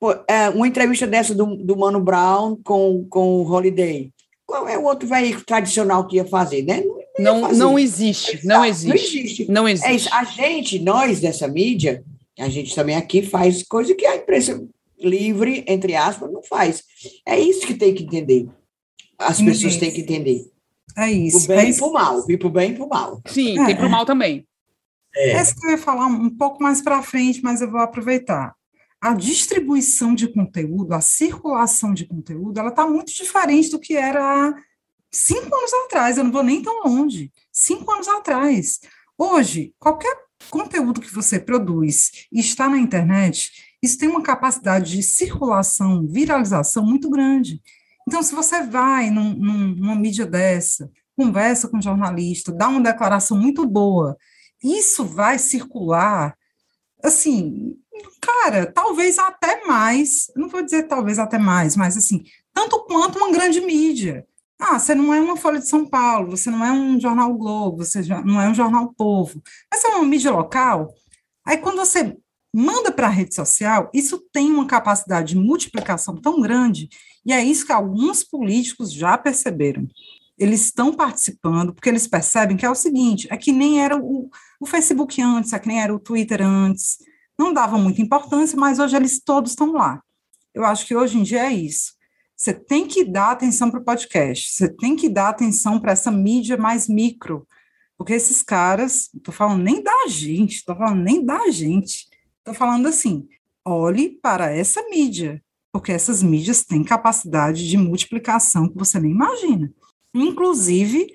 [0.00, 4.10] Pô, é, uma entrevista dessa do, do Mano Brown com, com o Holiday.
[4.44, 6.82] Qual é o outro veículo tradicional que ia fazer, né?
[7.18, 8.88] Não, não, não existe, não existe.
[8.88, 9.50] Não existe.
[9.50, 9.88] Não existe.
[9.88, 10.08] É isso.
[10.12, 12.04] A gente, nós dessa mídia,
[12.38, 14.66] a gente também aqui faz coisa que a imprensa
[14.98, 16.82] livre, entre aspas, não faz.
[17.26, 18.48] É isso que tem que entender.
[19.18, 20.50] As pessoas têm que entender.
[20.96, 21.46] É isso.
[21.46, 22.24] Pro bem é e pro mal.
[22.30, 23.20] E pro bem e pro mal.
[23.26, 24.46] Sim, é, tem pro mal também.
[25.14, 25.32] É.
[25.32, 28.54] Essa que eu ia falar um pouco mais para frente, mas eu vou aproveitar.
[29.00, 34.54] a distribuição de conteúdo, a circulação de conteúdo, ela está muito diferente do que era
[35.12, 36.16] cinco anos atrás.
[36.16, 37.30] Eu não vou nem tão longe.
[37.52, 38.80] Cinco anos atrás.
[39.16, 45.02] Hoje, qualquer conteúdo que você produz e está na internet, isso tem uma capacidade de
[45.02, 47.60] circulação, viralização muito grande.
[48.06, 52.80] Então, se você vai num, num, numa mídia dessa, conversa com um jornalista, dá uma
[52.80, 54.16] declaração muito boa,
[54.62, 56.36] isso vai circular,
[57.02, 57.76] assim,
[58.20, 63.32] cara, talvez até mais, não vou dizer talvez até mais, mas assim, tanto quanto uma
[63.32, 64.26] grande mídia.
[64.58, 67.84] Ah, você não é uma Folha de São Paulo, você não é um jornal Globo,
[67.84, 70.94] você não é um jornal Povo, mas é uma mídia local.
[71.44, 72.16] Aí quando você
[72.54, 76.88] manda para a rede social, isso tem uma capacidade de multiplicação tão grande,
[77.24, 79.86] e é isso que alguns políticos já perceberam.
[80.38, 84.30] Eles estão participando porque eles percebem que é o seguinte: é que nem era o,
[84.60, 86.98] o Facebook antes, é que nem era o Twitter antes.
[87.38, 90.02] Não davam muita importância, mas hoje eles todos estão lá.
[90.54, 91.95] Eu acho que hoje em dia é isso.
[92.36, 96.10] Você tem que dar atenção para o podcast, você tem que dar atenção para essa
[96.10, 97.48] mídia mais micro,
[97.96, 102.06] porque esses caras, estou falando nem da gente, estou falando nem da gente,
[102.38, 103.26] estou falando assim,
[103.64, 109.72] olhe para essa mídia, porque essas mídias têm capacidade de multiplicação que você nem imagina.
[110.14, 111.06] Inclusive,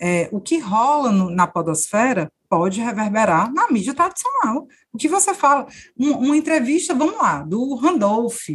[0.00, 4.66] é, o que rola no, na podosfera pode reverberar na mídia tradicional.
[4.92, 8.48] O que você fala, um, uma entrevista, vamos lá, do Randolph,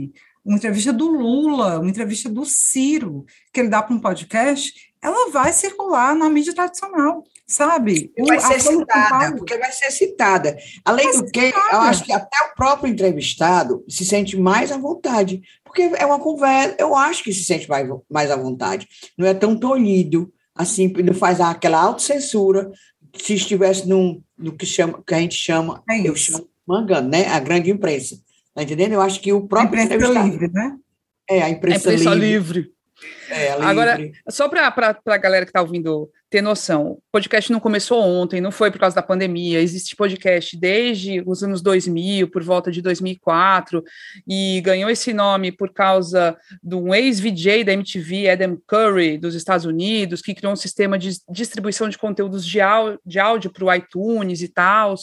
[0.44, 5.32] uma entrevista do Lula, uma entrevista do Ciro, que ele dá para um podcast, ela
[5.32, 8.12] vai circular na mídia tradicional, sabe?
[8.28, 10.58] vai ser citada, porque vai ser citada.
[10.86, 11.76] Além vai do que, citada.
[11.76, 16.20] eu acho que até o próprio entrevistado se sente mais à vontade, porque é uma
[16.20, 18.88] conversa, eu acho que se sente mais, mais à vontade.
[19.18, 22.72] Não é tão tolhido, assim, não faz aquela autocensura,
[23.16, 27.28] se estivesse num, no que, chama, que a gente chama, é eu chamo mangando, né?
[27.28, 28.18] A grande imprensa.
[28.54, 28.94] Tá entendendo?
[28.94, 29.80] Eu acho que o próprio.
[29.80, 30.78] A imprensa livre, né?
[31.30, 32.60] É, a imprensa, a imprensa livre.
[32.62, 32.81] livre.
[33.30, 33.98] É, Agora,
[34.30, 34.68] só para
[35.06, 38.80] a galera que está ouvindo ter noção, o podcast não começou ontem, não foi por
[38.80, 43.84] causa da pandemia, existe podcast desde os anos 2000, por volta de 2004,
[44.28, 49.66] e ganhou esse nome por causa de um ex-VJ da MTV, Adam Curry, dos Estados
[49.66, 54.48] Unidos, que criou um sistema de distribuição de conteúdos de áudio para o iTunes e
[54.48, 54.96] tal.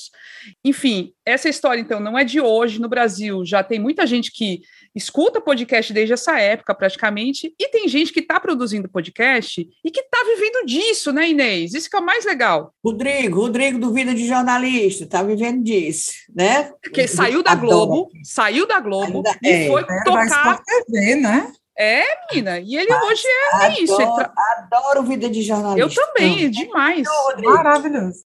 [0.64, 4.62] Enfim, essa história, então, não é de hoje no Brasil, já tem muita gente que
[4.94, 10.00] escuta podcast desde essa época, praticamente, e tem gente que está produzindo podcast e que
[10.00, 11.74] está vivendo disso, né, Inês?
[11.74, 12.72] Isso que é o mais legal.
[12.84, 16.72] Rodrigo, Rodrigo do Vida de Jornalista, está vivendo disso, né?
[16.92, 19.66] Que saiu da Globo, saiu da Globo Ainda e é.
[19.66, 20.62] foi é, tocar...
[20.62, 21.52] TV, né?
[21.80, 23.96] É, menina, e ele Mas hoje é adoro, isso.
[23.96, 24.32] Tra...
[24.36, 25.80] Adoro vida de jornalista.
[25.80, 27.06] Eu também, demais.
[27.40, 28.24] Maravilhoso.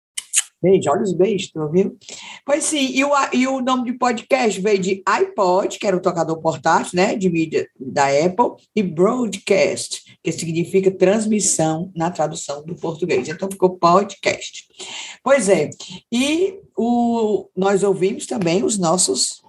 [0.61, 1.97] Beijo, olha os beijos, tu ouviu?
[2.45, 6.01] Pois sim, e o, e o nome de podcast veio de iPod, que era o
[6.01, 12.75] tocador portátil, né, de mídia da Apple, e broadcast, que significa transmissão na tradução do
[12.75, 13.27] português.
[13.27, 14.65] Então ficou podcast.
[15.23, 15.71] Pois é,
[16.11, 19.41] e o, nós ouvimos também os nossos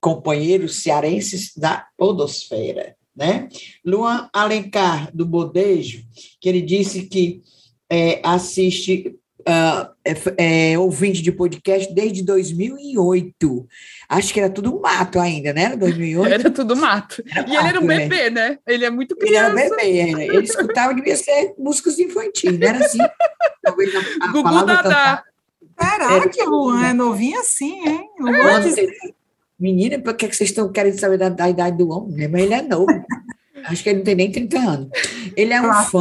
[0.00, 3.48] companheiros cearenses da podosfera, né?
[3.84, 6.02] Luan Alencar, do Bodejo,
[6.40, 7.42] que ele disse que
[7.90, 13.66] é, assiste uh, é, é, ouvinte de podcast desde 2008.
[14.08, 15.62] Acho que era tudo mato ainda, né?
[15.62, 16.32] Era 2008?
[16.32, 17.22] Era tudo mato.
[17.26, 17.98] Era e mato, ele era um né?
[17.98, 18.58] bebê, né?
[18.66, 19.50] Ele é muito criança.
[19.50, 20.26] Ele era bebê, né?
[20.26, 22.98] ele escutava, devia ser músicas infantis, não era assim?
[23.62, 25.24] Talvez a, a Gugu Dadá.
[25.76, 28.08] Caraca, que Luan é novinho assim, hein?
[28.20, 28.86] Luan é.
[29.58, 32.28] Menina, por que vocês estão querendo saber da, da idade do homem?
[32.28, 32.86] Mas ele é novo.
[33.64, 34.88] Acho que ele não tem nem 30 anos.
[35.36, 36.00] Ele é um fã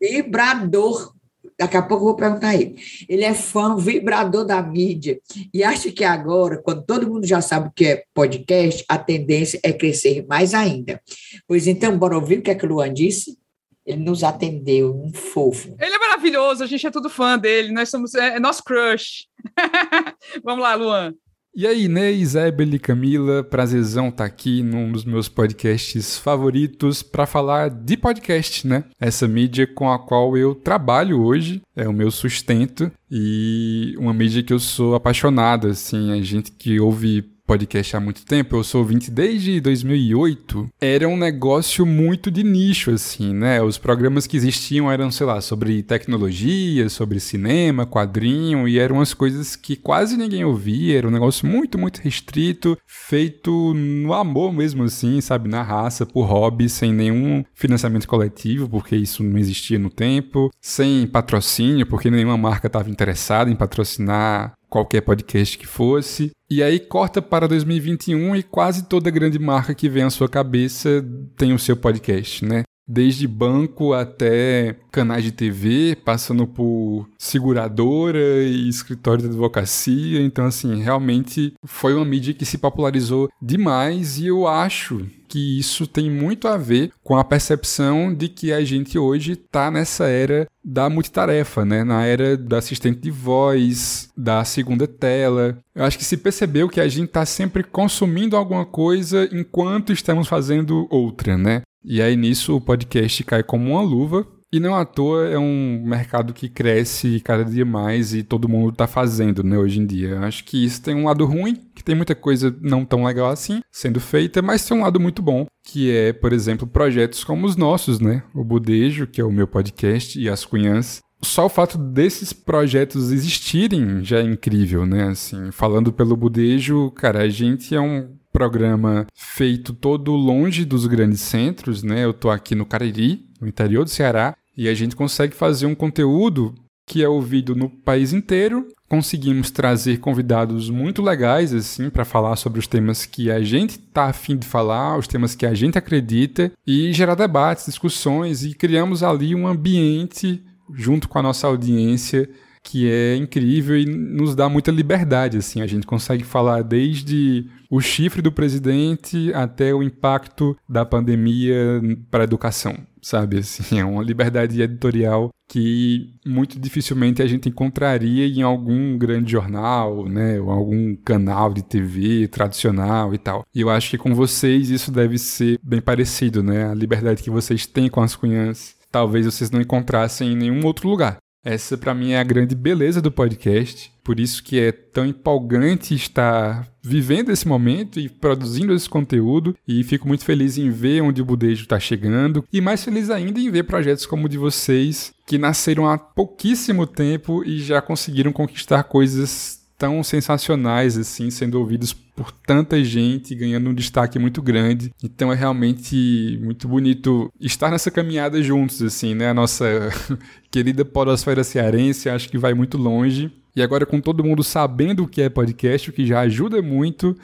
[0.00, 1.13] vibrador
[1.58, 2.76] daqui a pouco eu vou perguntar a ele.
[3.08, 5.20] Ele é fã vibrador da mídia
[5.52, 9.60] e acha que agora, quando todo mundo já sabe o que é podcast, a tendência
[9.62, 11.00] é crescer mais ainda.
[11.46, 13.38] Pois então, bora ouvir o que, é que o Luan disse?
[13.86, 15.76] Ele nos atendeu, um fofo.
[15.78, 19.26] Ele é maravilhoso, a gente é tudo fã dele, nós somos, é, é nosso crush.
[20.42, 21.14] Vamos lá, Luan.
[21.56, 27.26] E aí, Inês, Ebele, Camila, prazerzão estar tá aqui num dos meus podcasts favoritos para
[27.26, 28.82] falar de podcast, né?
[28.98, 34.42] Essa mídia com a qual eu trabalho hoje, é o meu sustento e uma mídia
[34.42, 38.80] que eu sou apaixonado, assim, a gente que ouve podcast há muito tempo, eu sou
[38.80, 43.60] ouvinte desde 2008, era um negócio muito de nicho, assim, né?
[43.60, 49.12] Os programas que existiam eram, sei lá, sobre tecnologia, sobre cinema, quadrinho, e eram as
[49.12, 54.84] coisas que quase ninguém ouvia, era um negócio muito, muito restrito, feito no amor mesmo,
[54.84, 55.48] assim, sabe?
[55.48, 61.06] Na raça, por hobby, sem nenhum financiamento coletivo, porque isso não existia no tempo, sem
[61.06, 66.32] patrocínio, porque nenhuma marca estava interessada em patrocinar qualquer podcast que fosse.
[66.50, 71.04] E aí corta para 2021 e quase toda grande marca que vem à sua cabeça
[71.36, 72.64] tem o seu podcast, né?
[72.86, 80.20] Desde banco até canais de TV, passando por seguradora e escritório de advocacia.
[80.20, 85.84] Então, assim, realmente foi uma mídia que se popularizou demais e eu acho que isso
[85.86, 90.46] tem muito a ver com a percepção de que a gente hoje está nessa era
[90.64, 91.82] da multitarefa, né?
[91.82, 95.58] Na era do assistente de voz, da segunda tela.
[95.74, 100.28] Eu acho que se percebeu que a gente está sempre consumindo alguma coisa enquanto estamos
[100.28, 101.62] fazendo outra, né?
[101.84, 104.26] E aí nisso o podcast cai como uma luva.
[104.52, 108.70] E não à toa é um mercado que cresce cada dia mais e todo mundo
[108.70, 110.20] está fazendo, né, hoje em dia.
[110.20, 113.62] Acho que isso tem um lado ruim, que tem muita coisa não tão legal assim
[113.72, 117.56] sendo feita, mas tem um lado muito bom, que é, por exemplo, projetos como os
[117.56, 118.22] nossos, né?
[118.32, 123.10] O Budejo, que é o meu podcast, e as Cunhãs, só o fato desses projetos
[123.10, 125.08] existirem já é incrível, né?
[125.08, 131.20] Assim, falando pelo Budejo, cara, a gente é um programa feito todo longe dos grandes
[131.20, 132.04] centros, né?
[132.04, 135.74] Eu tô aqui no Cariri, no interior do Ceará, e a gente consegue fazer um
[135.74, 136.52] conteúdo
[136.84, 138.66] que é ouvido no país inteiro.
[138.88, 144.06] Conseguimos trazer convidados muito legais assim para falar sobre os temas que a gente tá
[144.06, 149.04] afim de falar, os temas que a gente acredita e gerar debates, discussões e criamos
[149.04, 150.42] ali um ambiente
[150.74, 152.28] junto com a nossa audiência
[152.64, 157.80] que é incrível e nos dá muita liberdade, assim, a gente consegue falar desde o
[157.80, 163.38] chifre do presidente até o impacto da pandemia para a educação, sabe?
[163.38, 170.08] Assim, é uma liberdade editorial que muito dificilmente a gente encontraria em algum grande jornal,
[170.08, 173.44] né, ou algum canal de TV tradicional e tal.
[173.52, 176.70] E eu acho que com vocês isso deve ser bem parecido, né?
[176.70, 180.88] A liberdade que vocês têm com as cunhãs, talvez vocês não encontrassem em nenhum outro
[180.88, 181.16] lugar.
[181.44, 185.94] Essa para mim é a grande beleza do podcast, por isso que é tão empolgante
[185.94, 189.54] estar vivendo esse momento e produzindo esse conteúdo.
[189.68, 192.44] E fico muito feliz em ver onde o Budejo está chegando.
[192.52, 196.86] E mais feliz ainda em ver projetos como o de vocês que nasceram há pouquíssimo
[196.86, 203.70] tempo e já conseguiram conquistar coisas tão sensacionais assim, sendo ouvidos por tanta gente, ganhando
[203.70, 204.92] um destaque muito grande.
[205.02, 209.30] Então é realmente muito bonito estar nessa caminhada juntos assim, né?
[209.30, 209.90] A nossa
[210.50, 213.32] querida podosfera cearense, acho que vai muito longe.
[213.56, 217.16] E agora com todo mundo sabendo o que é podcast, o que já ajuda muito,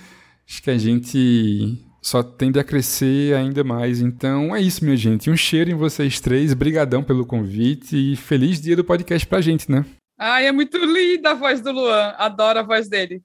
[0.48, 4.00] acho que a gente só tende a crescer ainda mais.
[4.00, 5.30] Então é isso, minha gente.
[5.30, 6.54] Um cheiro em vocês três.
[6.54, 9.84] Brigadão pelo convite e feliz dia do podcast pra gente, né?
[10.22, 12.14] Ai, é muito linda a voz do Luan.
[12.18, 13.22] Adoro a voz dele.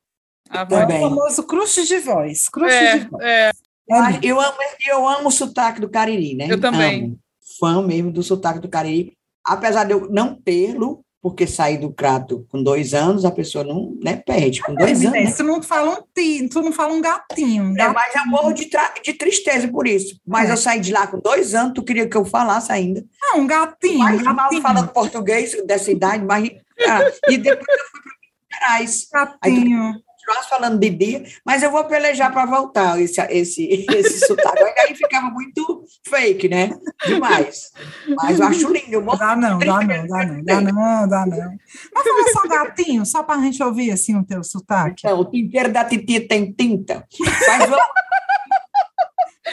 [0.49, 0.89] A voz...
[0.89, 2.47] É o famoso crush de voz.
[2.47, 3.21] Crush é, de voz.
[3.21, 3.49] É.
[3.49, 6.47] é eu, amo, eu amo o sotaque do Cariri, né?
[6.49, 7.03] Eu também.
[7.03, 7.19] Amo.
[7.60, 9.12] Fã mesmo do sotaque do Cariri.
[9.43, 13.97] Apesar de eu não tê-lo, porque saí do crato com dois anos, a pessoa não
[13.99, 14.61] né, perde.
[14.61, 15.19] Com dois é, anos.
[15.23, 15.33] Né?
[15.35, 17.63] Tu não fala um ti, tu não fala um gatinho.
[17.63, 17.89] Um gatinho.
[17.89, 18.69] É, mas eu morro de,
[19.03, 20.21] de tristeza por isso.
[20.23, 20.51] Mas é.
[20.53, 23.03] eu saí de lá com dois anos, tu queria que eu falasse ainda.
[23.23, 23.97] Ah, um gatinho.
[23.97, 26.47] Mais um mal falando português dessa idade, mas
[26.88, 30.04] ah, e depois eu fui para Minas Gerais.
[30.27, 34.63] Aí, falando de dia, mas eu vou pelejar para voltar esse, esse, esse sotaque.
[34.79, 36.71] Aí ficava muito fake, né?
[37.05, 37.71] Demais.
[38.15, 38.93] Mas eu acho lindo.
[38.93, 41.57] Eu dá não, dá não, dá não, dá não, dá não.
[41.93, 45.03] Mas fala só gatinho, só para a gente ouvir assim o teu sotaque.
[45.05, 47.05] Então, o tinteiro da titia tem tinta.
[47.47, 47.85] Mas vamos...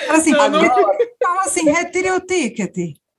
[0.08, 0.68] Assim, agora...
[1.22, 2.76] Fala assim, retire o ticket.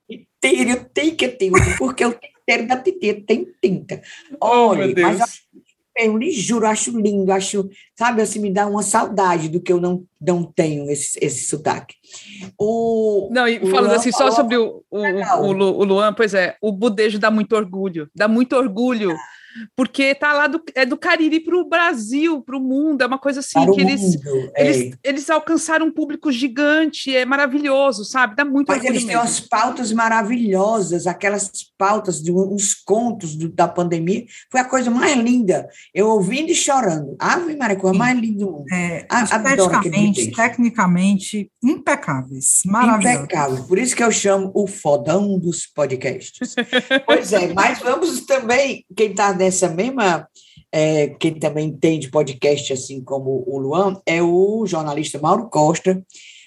[0.10, 1.38] Retire o ticket,
[1.78, 2.14] porque o
[2.44, 4.02] inteiro da Titi, tem tinta.
[4.40, 5.20] Olha, oh, mas
[5.96, 9.80] eu lhe juro, acho lindo, acho, sabe, assim, me dá uma saudade do que eu
[9.80, 11.96] não, não tenho esse, esse sotaque.
[12.60, 16.58] O, não, e falando Luan assim, só sobre o, o, o, o, Luan, pois é,
[16.62, 19.16] o budejo dá muito orgulho, dá muito orgulho.
[19.76, 23.20] Porque tá lá do, é do Cariri para o Brasil, para o mundo, é uma
[23.20, 24.68] coisa assim para que eles, mundo, é.
[24.68, 28.36] eles, eles alcançaram um público gigante, é maravilhoso, sabe?
[28.36, 33.68] Dá muito Mas eles têm umas pautas maravilhosas, aquelas pautas de uns contos do, da
[33.68, 35.68] pandemia, foi a coisa mais linda.
[35.94, 37.16] Eu ouvindo e chorando.
[37.20, 38.66] Ave Maria, coisa mais linda do mundo.
[38.72, 43.24] É, tecnicamente, tecnicamente, impecáveis, maravilhosos.
[43.24, 46.56] Impecáveis, por isso que eu chamo o fodão dos podcasts.
[47.06, 50.28] pois é, mas vamos também, quem está nessa mesma.
[50.72, 56.04] É, quem também entende podcast, assim como o Luan, é o jornalista Mauro Costa,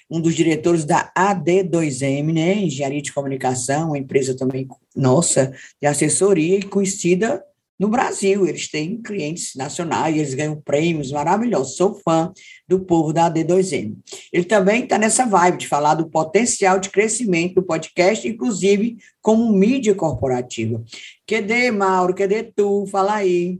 [0.09, 6.57] um dos diretores da AD2M, né, Engenharia de Comunicação, uma empresa também nossa de assessoria
[6.57, 7.41] e conhecida
[7.79, 8.45] no Brasil.
[8.45, 11.77] Eles têm clientes nacionais, eles ganham prêmios maravilhosos.
[11.77, 12.33] Sou fã
[12.67, 13.95] do povo da AD2M.
[14.33, 19.53] Ele também está nessa vibe de falar do potencial de crescimento do podcast, inclusive como
[19.53, 20.83] mídia corporativa.
[21.25, 22.13] Cadê, Mauro?
[22.13, 22.85] Cadê tu?
[22.91, 23.59] Fala aí.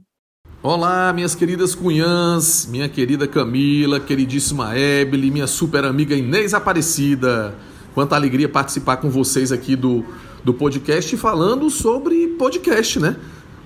[0.62, 7.56] Olá, minhas queridas cunhãs, minha querida Camila, queridíssima Ebele, minha super amiga Inês Aparecida.
[7.94, 10.04] Quanta alegria participar com vocês aqui do,
[10.44, 13.16] do podcast falando sobre podcast, né?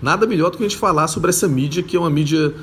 [0.02, 2.54] Nada melhor do que a gente falar sobre essa mídia que é uma mídia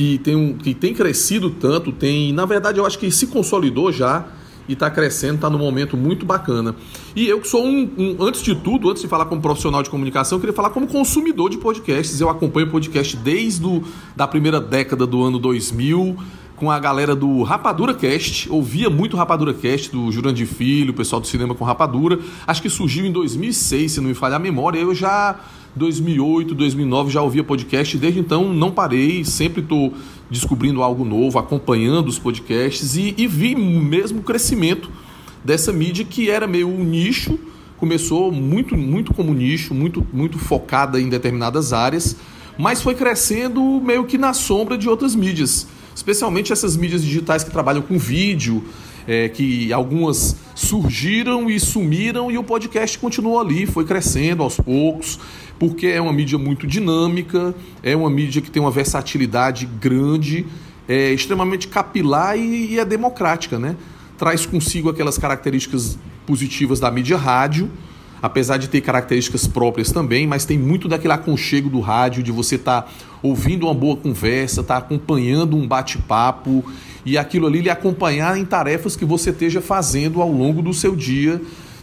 [0.00, 3.92] que tem, um, que tem crescido tanto, tem, na verdade, eu acho que se consolidou
[3.92, 4.28] já
[4.66, 6.74] e está crescendo, está num momento muito bacana.
[7.14, 9.90] E eu que sou um, um, antes de tudo, antes de falar como profissional de
[9.90, 12.18] comunicação, eu queria falar como consumidor de podcasts.
[12.18, 13.82] Eu acompanho podcast desde do,
[14.16, 16.16] da primeira década do ano 2000,
[16.56, 21.20] com a galera do Rapadura Cast, ouvia muito Rapadura Cast do Jurandir Filho, o pessoal
[21.20, 22.18] do cinema com Rapadura.
[22.46, 24.78] Acho que surgiu em 2006, se não me falhar a memória.
[24.78, 25.38] Eu já
[25.74, 29.94] 2008, 2009 já ouvia podcast, desde então não parei, sempre estou
[30.30, 34.90] descobrindo algo novo, acompanhando os podcasts e, e vi mesmo o crescimento
[35.44, 37.38] dessa mídia que era meio um nicho,
[37.76, 42.16] começou muito, muito como nicho, muito, muito focada em determinadas áreas,
[42.58, 47.50] mas foi crescendo meio que na sombra de outras mídias, especialmente essas mídias digitais que
[47.50, 48.62] trabalham com vídeo,
[49.06, 55.18] é, que algumas surgiram e sumiram e o podcast continuou ali, foi crescendo aos poucos
[55.60, 60.46] porque é uma mídia muito dinâmica, é uma mídia que tem uma versatilidade grande,
[60.88, 63.76] é extremamente capilar e, é democrática, né?
[64.16, 67.70] Traz consigo aquelas características positivas da mídia rádio,
[68.22, 72.54] apesar de ter características próprias também, mas tem muito daquele aconchego do rádio, de você
[72.54, 72.88] estar tá
[73.22, 76.64] ouvindo uma boa conversa, estar tá acompanhando um bate-papo
[77.04, 80.96] e aquilo ali lhe acompanhar em tarefas que você esteja fazendo ao longo do seu
[80.96, 81.38] dia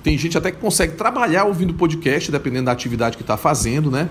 [0.07, 4.09] tem gente até que consegue trabalhar ouvindo podcast, dependendo da atividade que está fazendo, né?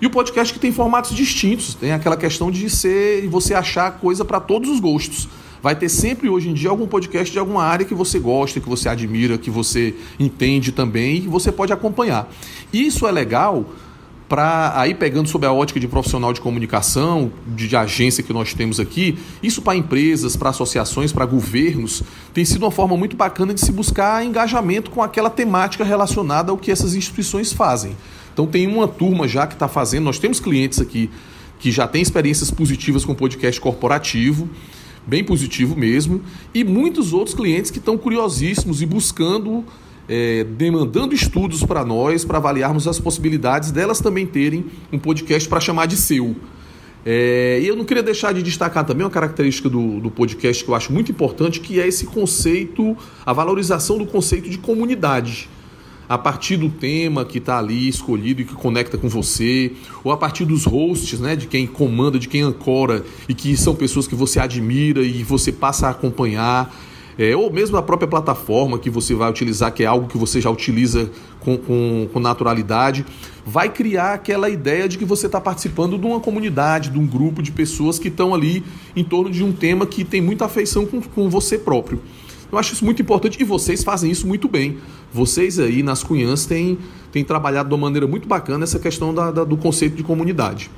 [0.00, 4.24] E o podcast que tem formatos distintos, tem aquela questão de ser você achar coisa
[4.24, 5.28] para todos os gostos.
[5.62, 8.68] Vai ter sempre hoje em dia algum podcast de alguma área que você gosta, que
[8.68, 12.28] você admira, que você entende também e que você pode acompanhar.
[12.72, 13.66] Isso é legal
[14.28, 18.52] para aí pegando sob a ótica de profissional de comunicação, de, de agência que nós
[18.54, 22.02] temos aqui, isso para empresas, para associações, para governos,
[22.34, 26.58] tem sido uma forma muito bacana de se buscar engajamento com aquela temática relacionada ao
[26.58, 27.96] que essas instituições fazem.
[28.32, 31.08] Então tem uma turma já que está fazendo, nós temos clientes aqui
[31.58, 34.48] que já têm experiências positivas com podcast corporativo,
[35.06, 36.20] bem positivo mesmo,
[36.52, 39.64] e muitos outros clientes que estão curiosíssimos e buscando
[40.08, 45.60] é, demandando estudos para nós, para avaliarmos as possibilidades delas também terem um podcast para
[45.60, 46.36] chamar de seu.
[47.04, 50.68] É, e eu não queria deixar de destacar também uma característica do, do podcast que
[50.68, 55.48] eu acho muito importante, que é esse conceito, a valorização do conceito de comunidade
[56.08, 59.72] a partir do tema que está ali escolhido e que conecta com você,
[60.04, 63.74] ou a partir dos hosts, né, de quem comanda, de quem ancora e que são
[63.74, 66.74] pessoas que você admira e você passa a acompanhar
[67.18, 70.40] é, ou mesmo a própria plataforma que você vai utilizar, que é algo que você
[70.40, 73.06] já utiliza com, com, com naturalidade,
[73.44, 77.42] vai criar aquela ideia de que você está participando de uma comunidade, de um grupo
[77.42, 78.62] de pessoas que estão ali
[78.94, 82.00] em torno de um tema que tem muita afeição com, com você próprio.
[82.50, 84.78] Eu acho isso muito importante e vocês fazem isso muito bem.
[85.12, 86.78] Vocês aí nas Cunhãs têm,
[87.10, 90.70] têm trabalhado de uma maneira muito bacana essa questão da, da, do conceito de comunidade.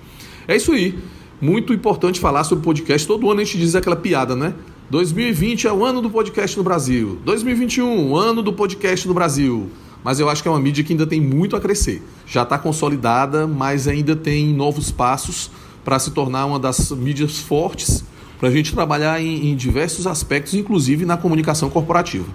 [0.47, 0.99] É isso aí.
[1.41, 3.07] Muito importante falar sobre podcast.
[3.07, 4.55] Todo ano a gente diz aquela piada, né?
[4.91, 7.21] 2020 é o ano do podcast no Brasil.
[7.23, 9.71] 2021, ano do podcast no Brasil.
[10.03, 12.03] Mas eu acho que é uma mídia que ainda tem muito a crescer.
[12.27, 15.51] Já está consolidada, mas ainda tem novos passos
[15.85, 18.03] para se tornar uma das mídias fortes
[18.41, 22.27] para a gente trabalhar em, em diversos aspectos, inclusive na comunicação corporativa.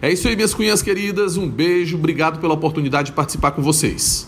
[0.00, 1.36] É isso aí, minhas cunhas queridas.
[1.36, 4.26] Um beijo, obrigado pela oportunidade de participar com vocês.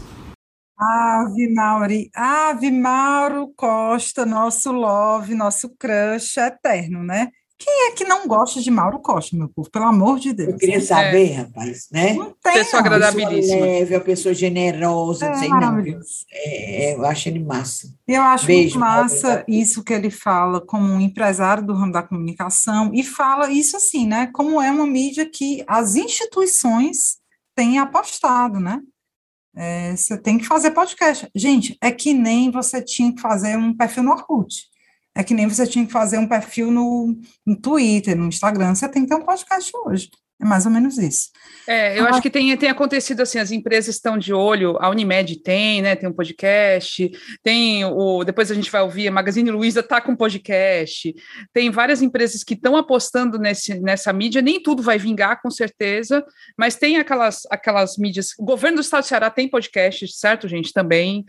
[0.78, 7.30] Ave Mauri, Ave Mauro Costa, nosso love, nosso crush eterno, né?
[7.56, 9.70] Quem é que não gosta de Mauro Costa, meu povo?
[9.70, 10.50] Pelo amor de Deus.
[10.50, 11.34] Eu queria saber, é.
[11.34, 12.12] rapaz, né?
[12.12, 12.86] Não tem, pessoa não.
[12.86, 13.56] agradabilíssima.
[13.56, 15.84] Pessoa leve, a pessoa generosa, é, sei não.
[16.32, 17.94] É, eu acho ele massa.
[18.06, 22.02] Eu acho Beijo, muito massa isso que ele fala como um empresário do ramo da
[22.02, 24.28] comunicação e fala isso assim, né?
[24.32, 27.18] Como é uma mídia que as instituições
[27.54, 28.80] têm apostado, né?
[29.56, 31.28] É, você tem que fazer podcast.
[31.34, 34.73] Gente, é que nem você tinha que fazer um perfil no Orkut.
[35.14, 38.88] É que nem você tinha que fazer um perfil no, no Twitter, no Instagram, você
[38.88, 40.10] tem que ter um podcast hoje.
[40.42, 41.30] É mais ou menos isso.
[41.66, 44.90] É, eu ah, acho que tem, tem acontecido assim, as empresas estão de olho, a
[44.90, 45.94] Unimed tem, né?
[45.94, 47.08] Tem um podcast,
[47.40, 48.24] tem o.
[48.24, 51.14] Depois a gente vai ouvir, a Magazine Luiza está com podcast,
[51.52, 56.24] tem várias empresas que estão apostando nesse, nessa mídia, nem tudo vai vingar, com certeza,
[56.58, 58.32] mas tem aquelas, aquelas mídias.
[58.36, 60.72] O governo do estado do Ceará tem podcast, certo, gente?
[60.72, 61.24] Também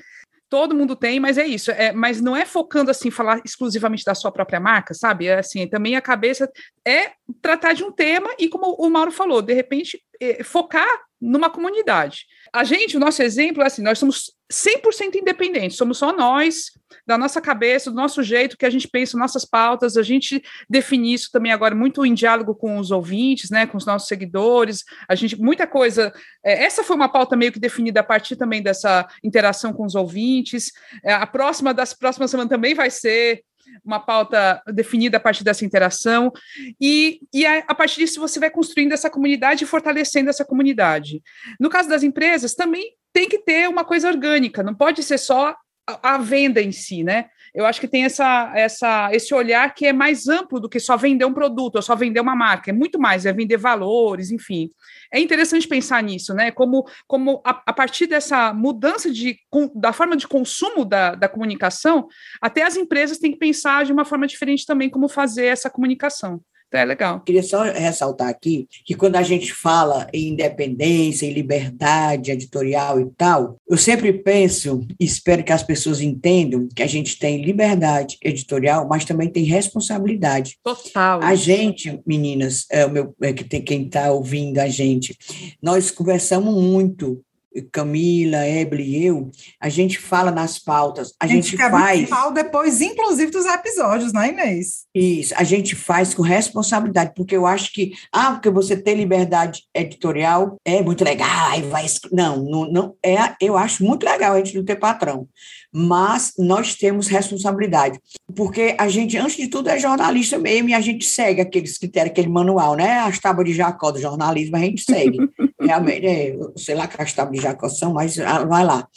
[0.50, 1.72] todo mundo tem, mas é isso.
[1.72, 5.28] É, mas não é focando assim, falar exclusivamente da sua própria marca, sabe?
[5.28, 6.50] É assim, também a cabeça
[6.86, 10.88] é tratar de um tema e, como o Mauro falou, de repente, é, focar
[11.26, 12.26] numa comunidade.
[12.54, 16.72] A gente, o nosso exemplo é assim, nós somos 100% independentes, somos só nós,
[17.06, 21.14] da nossa cabeça, do nosso jeito, que a gente pensa, nossas pautas, a gente define
[21.14, 25.16] isso também agora muito em diálogo com os ouvintes, né, com os nossos seguidores, a
[25.16, 26.14] gente, muita coisa,
[26.44, 29.96] é, essa foi uma pauta meio que definida a partir também dessa interação com os
[29.96, 30.72] ouvintes,
[31.04, 33.44] é, a próxima das próximas semanas também vai ser
[33.84, 36.32] uma pauta definida a partir dessa interação,
[36.80, 41.22] e, e a, a, partir disso você vai construindo essa comunidade e fortalecendo essa comunidade.
[41.60, 45.56] No caso das empresas, também tem que ter uma coisa orgânica, não pode ser só
[45.88, 47.28] a, a venda em si, né?
[47.56, 50.98] Eu acho que tem essa, essa, esse olhar que é mais amplo do que só
[50.98, 54.70] vender um produto ou só vender uma marca, é muito mais, é vender valores, enfim.
[55.12, 56.52] É interessante pensar nisso, né?
[56.52, 59.38] Como, como a, a partir dessa mudança de,
[59.74, 62.10] da forma de consumo da, da comunicação,
[62.42, 66.42] até as empresas têm que pensar de uma forma diferente também como fazer essa comunicação.
[66.68, 67.20] Então é legal.
[67.22, 73.06] Queria só ressaltar aqui que quando a gente fala em independência, em liberdade editorial e
[73.18, 78.18] tal, eu sempre penso e espero que as pessoas entendam que a gente tem liberdade
[78.24, 80.58] editorial, mas também tem responsabilidade.
[80.64, 81.22] Total.
[81.22, 85.18] A gente, meninas, é o meu, é que tem quem está ouvindo a gente,
[85.62, 87.24] nós conversamos muito
[87.72, 92.10] Camila, Eble e eu, a gente fala nas pautas, a, a gente, gente faz.
[92.34, 94.86] depois, inclusive, dos episódios, não é, Inês?
[94.94, 99.64] Isso, a gente faz com responsabilidade, porque eu acho que, ah, porque você tem liberdade
[99.74, 101.86] editorial é muito legal, aí vai.
[102.12, 105.28] Não, não, não é, eu acho muito legal a gente não ter patrão,
[105.74, 108.00] mas nós temos responsabilidade,
[108.36, 112.12] porque a gente, antes de tudo, é jornalista mesmo e a gente segue aqueles critérios,
[112.12, 113.00] aquele manual, né?
[113.00, 115.18] As tábuas de Jacó do jornalismo, a gente segue.
[115.60, 118.88] Realmente, é, sei lá tábuas de Jacó mas ah, vai lá.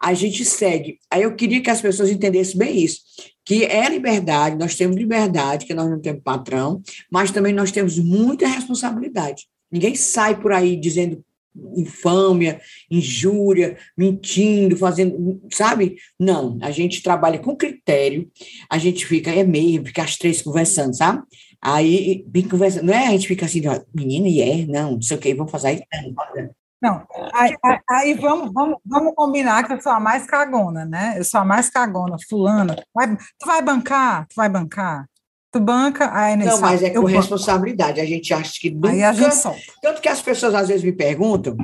[0.00, 0.98] A gente segue.
[1.10, 3.00] Aí eu queria que as pessoas entendessem bem isso,
[3.44, 7.98] que é liberdade, nós temos liberdade, que nós não temos patrão, mas também nós temos
[7.98, 9.46] muita responsabilidade.
[9.70, 11.22] Ninguém sai por aí dizendo
[11.76, 12.60] infâmia,
[12.90, 15.96] injúria, mentindo, fazendo, sabe?
[16.18, 18.30] Não, a gente trabalha com critério,
[18.70, 21.22] a gente fica, é meio, fica as três conversando, sabe?
[21.60, 23.62] Aí, bem conversando, não é a gente fica assim,
[23.94, 25.84] menina, e é, não, não sei o que, vamos fazer isso.
[26.80, 27.54] Não, aí,
[27.88, 31.14] aí, vamos, vamos, vamos combinar que eu sou a mais cagona, né?
[31.16, 32.76] Eu sou a mais cagona, fulana.
[32.94, 34.26] Vai, tu vai bancar?
[34.28, 35.08] Tu vai bancar?
[35.50, 37.98] Tu banca, aí Não, mas é com responsabilidade.
[37.98, 38.90] A gente acha que nunca...
[38.90, 39.58] Aí a gente solta.
[39.80, 41.56] Tanto que as pessoas às vezes me perguntam,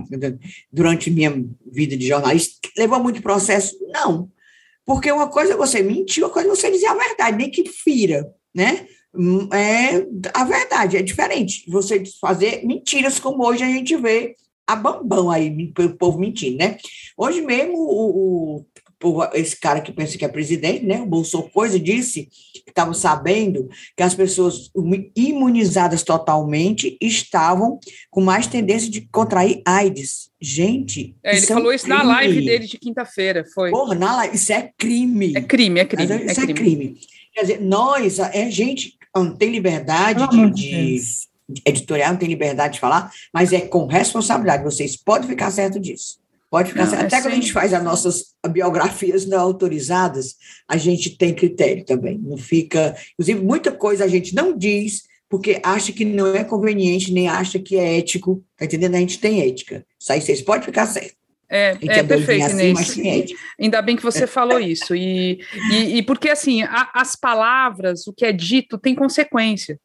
[0.72, 1.30] durante minha
[1.70, 3.76] vida de jornalista, levou muito processo?
[3.92, 4.30] Não.
[4.84, 7.68] Porque uma coisa é você mentir, outra coisa é você dizer a verdade, nem que
[7.68, 8.86] fira, né?
[9.52, 11.64] É a verdade, é diferente.
[11.68, 14.34] Você fazer mentiras como hoje a gente vê
[14.66, 16.78] a bambão aí, o povo mentindo, né?
[17.16, 18.64] Hoje mesmo, o,
[19.02, 21.02] o, esse cara que pensa que é presidente, né?
[21.02, 24.70] O Bolsonaro Coisa disse que estavam sabendo que as pessoas
[25.16, 27.78] imunizadas totalmente estavam
[28.10, 30.30] com mais tendência de contrair AIDS.
[30.40, 31.14] Gente.
[31.22, 33.70] É, ele falou é um isso na live dele de quinta-feira, foi.
[33.70, 35.34] Porra, na live, isso é crime.
[35.36, 36.04] É crime, é crime.
[36.26, 36.54] Isso é, é crime.
[36.54, 37.00] crime.
[37.34, 42.80] Quer dizer, nós, é gente, não tem liberdade de, de editorial, não tem liberdade de
[42.80, 44.64] falar, mas é com responsabilidade.
[44.64, 46.20] Vocês podem ficar certo disso.
[46.50, 47.06] Pode ficar não, certo.
[47.06, 50.36] Até é quando a gente faz as nossas biografias não autorizadas,
[50.68, 52.18] a gente tem critério também.
[52.18, 52.94] Não fica.
[53.14, 57.58] Inclusive, muita coisa a gente não diz porque acha que não é conveniente, nem acha
[57.58, 58.44] que é ético.
[58.54, 58.96] Tá entendendo?
[58.96, 59.82] A gente tem ética.
[59.98, 61.16] Isso aí vocês podem ficar certo.
[61.52, 63.30] É, é, é perfeito, assim, Inês.
[63.60, 64.94] Ainda bem que você falou isso.
[64.94, 65.38] E,
[65.70, 69.78] e, e porque, assim, a, as palavras, o que é dito, tem consequência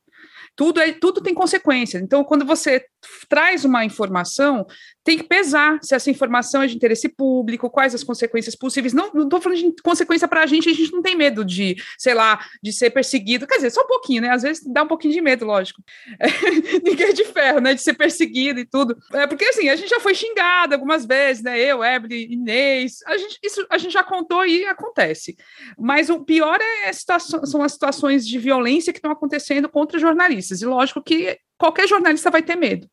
[0.57, 2.01] tudo, é, tudo tem consequências.
[2.01, 2.84] Então, quando você
[3.29, 4.65] traz uma informação,
[5.03, 8.93] tem que pesar se essa informação é de interesse público, quais as consequências possíveis.
[8.93, 12.13] Não estou falando de consequência para a gente, a gente não tem medo de, sei
[12.13, 13.47] lá, de ser perseguido.
[13.47, 14.29] Quer dizer, só um pouquinho, né?
[14.29, 15.81] Às vezes dá um pouquinho de medo, lógico.
[16.19, 16.27] É,
[16.83, 17.73] ninguém é de ferro, né?
[17.73, 18.97] De ser perseguido e tudo.
[19.13, 21.57] É, porque assim, a gente já foi xingado algumas vezes, né?
[21.57, 22.97] Eu, Ebre, Inês.
[23.05, 25.37] A gente, isso a gente já contou e acontece.
[25.77, 30.61] Mas o pior é situação, são as situações de violência que estão acontecendo contra jornalistas.
[30.61, 32.87] E lógico que qualquer jornalista vai ter medo.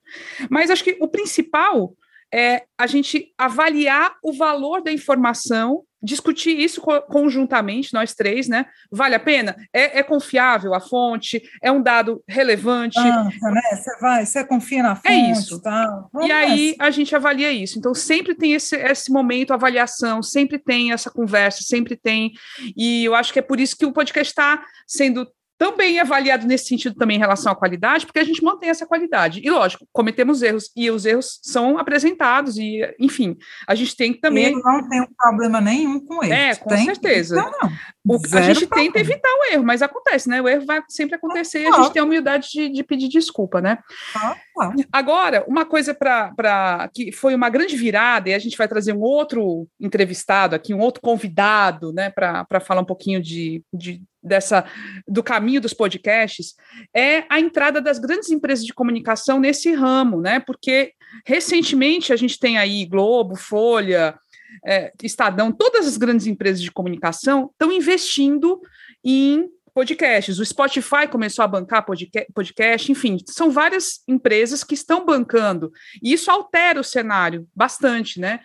[0.50, 1.94] Mas acho que o principal
[2.32, 8.66] é a gente avaliar o valor da informação, discutir isso conjuntamente, nós três, né?
[8.90, 9.56] Vale a pena?
[9.72, 11.40] É, é confiável a fonte?
[11.62, 12.98] É um dado relevante?
[13.00, 13.30] Né?
[13.70, 15.08] Você vai, você confia na é fonte?
[15.08, 15.62] É isso.
[15.62, 16.06] Tá?
[16.22, 17.78] E aí a gente avalia isso.
[17.78, 22.32] Então sempre tem esse, esse momento, avaliação, sempre tem essa conversa, sempre tem.
[22.76, 25.24] E eu acho que é por isso que o podcast está sendo
[25.56, 28.86] também é avaliado nesse sentido também em relação à qualidade, porque a gente mantém essa
[28.86, 29.40] qualidade.
[29.44, 33.36] E, lógico, cometemos erros, e os erros são apresentados, e, enfim,
[33.66, 34.52] a gente tem que também...
[34.52, 36.36] Eu não tenho problema nenhum com erros.
[36.36, 36.84] É, com tem?
[36.84, 37.36] certeza.
[37.36, 37.72] Não, não.
[38.06, 38.92] O, a gente problema.
[38.92, 40.42] tenta evitar o erro, mas acontece, né?
[40.42, 43.60] O erro vai sempre acontecer e a gente tem a humildade de, de pedir desculpa,
[43.60, 43.78] né?
[44.14, 44.72] Ah, ah.
[44.92, 49.00] Agora, uma coisa para que foi uma grande virada, e a gente vai trazer um
[49.00, 54.64] outro entrevistado aqui, um outro convidado, né, para falar um pouquinho de, de dessa
[55.06, 56.54] do caminho dos podcasts
[56.94, 60.40] é a entrada das grandes empresas de comunicação nesse ramo, né?
[60.40, 60.92] Porque
[61.26, 64.18] recentemente a gente tem aí Globo, Folha,
[64.64, 68.60] é, Estadão, todas as grandes empresas de comunicação estão investindo
[69.04, 70.38] em podcasts.
[70.38, 71.84] O Spotify começou a bancar
[72.32, 75.72] podcast, enfim, são várias empresas que estão bancando.
[76.02, 78.40] E isso altera o cenário bastante, né?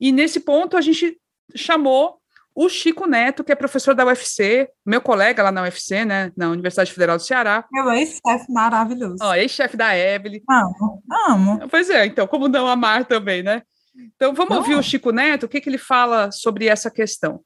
[0.00, 1.18] E nesse ponto a gente
[1.54, 2.21] chamou
[2.54, 6.50] o Chico Neto, que é professor da UFC, meu colega lá na UFC, né, na
[6.50, 7.64] Universidade Federal do Ceará.
[7.72, 9.16] Meu ex-chefe maravilhoso.
[9.20, 10.42] Ó, ex-chefe da Evelyn.
[10.48, 11.68] Amo, amo.
[11.68, 13.62] Pois é, então, como não amar também, né?
[13.94, 17.40] Então, vamos ouvir o Chico Neto, o que, que ele fala sobre essa questão.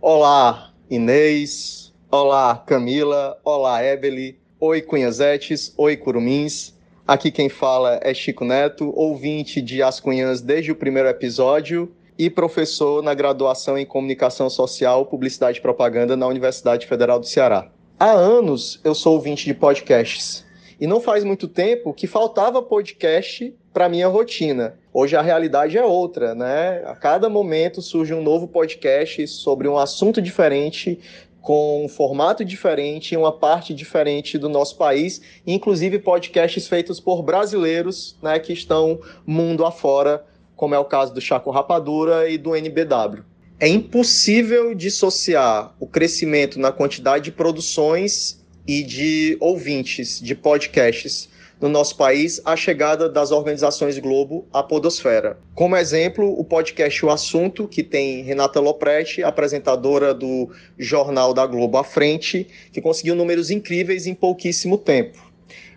[0.00, 1.92] Olá, Inês.
[2.10, 3.38] Olá, Camila.
[3.44, 4.36] Olá, Evelyn.
[4.60, 5.74] Oi, Cunhazetes.
[5.76, 6.74] Oi, Curumins.
[7.06, 12.30] Aqui quem fala é Chico Neto, ouvinte de As Cunhãs desde o primeiro episódio e
[12.30, 17.70] professor na graduação em Comunicação Social, Publicidade e Propaganda na Universidade Federal do Ceará.
[17.98, 20.44] Há anos eu sou ouvinte de podcasts
[20.80, 24.78] e não faz muito tempo que faltava podcast para minha rotina.
[24.92, 26.82] Hoje a realidade é outra, né?
[26.86, 31.00] A cada momento surge um novo podcast sobre um assunto diferente,
[31.40, 38.16] com um formato diferente, uma parte diferente do nosso país, inclusive podcasts feitos por brasileiros,
[38.22, 40.24] né, que estão mundo afora
[40.56, 43.24] como é o caso do Chaco Rapadura e do NBW.
[43.58, 51.28] É impossível dissociar o crescimento na quantidade de produções e de ouvintes de podcasts
[51.60, 55.38] no nosso país à chegada das organizações Globo à podosfera.
[55.54, 61.78] Como exemplo, o podcast O Assunto, que tem Renata Lopretti, apresentadora do Jornal da Globo
[61.78, 65.18] à frente, que conseguiu números incríveis em pouquíssimo tempo.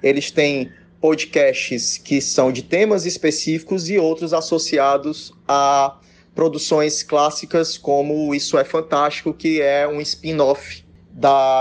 [0.02, 0.70] Eles têm
[1.00, 5.96] podcasts que são de temas específicos e outros associados a
[6.34, 10.86] produções clássicas como Isso é Fantástico, que é um spin-off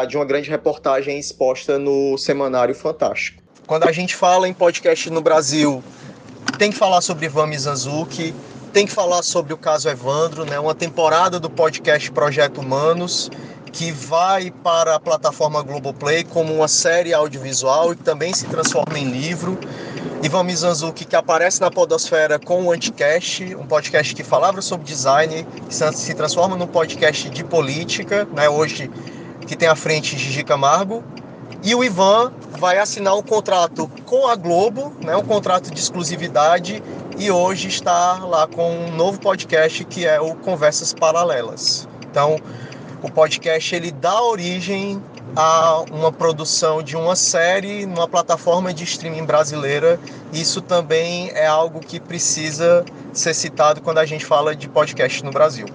[0.08, 3.42] de uma grande reportagem exposta no Semanário Fantástico.
[3.66, 5.82] Quando a gente fala em podcast no Brasil,
[6.58, 8.34] tem que falar sobre Ivan Mizanzuki,
[8.72, 10.60] tem que falar sobre o caso Evandro, né?
[10.60, 13.30] uma temporada do podcast Projeto Humanos,
[13.76, 19.04] que vai para a plataforma Globoplay como uma série audiovisual e também se transforma em
[19.04, 19.58] livro.
[20.22, 25.46] Ivan Mizanzuki, que aparece na Podosfera com o Anticast, um podcast que falava sobre design,
[25.68, 28.90] que se transforma num podcast de política, né, hoje
[29.46, 31.04] que tem à frente Gigi Camargo.
[31.62, 36.82] E o Ivan vai assinar um contrato com a Globo, né, um contrato de exclusividade,
[37.18, 41.86] e hoje está lá com um novo podcast que é o Conversas Paralelas.
[42.10, 42.40] Então,
[43.02, 45.02] o podcast ele dá origem
[45.34, 50.00] a uma produção de uma série numa plataforma de streaming brasileira.
[50.32, 55.30] Isso também é algo que precisa ser citado quando a gente fala de podcast no
[55.30, 55.66] Brasil.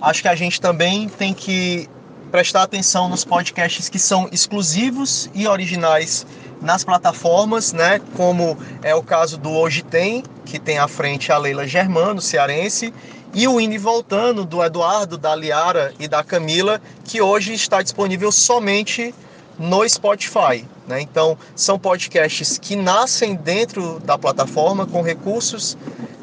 [0.00, 1.88] Acho que a gente também tem que
[2.32, 6.26] prestar atenção nos podcasts que são exclusivos e originais
[6.62, 8.00] nas plataformas, né?
[8.16, 12.92] Como é o caso do Hoje Tem, que tem à frente a Leila Germano, cearense,
[13.34, 18.30] e o Indo Voltando, do Eduardo, da Liara e da Camila, que hoje está disponível
[18.30, 19.14] somente
[19.58, 20.66] no Spotify.
[20.86, 21.00] Né?
[21.00, 25.76] Então, são podcasts que nascem dentro da plataforma com recursos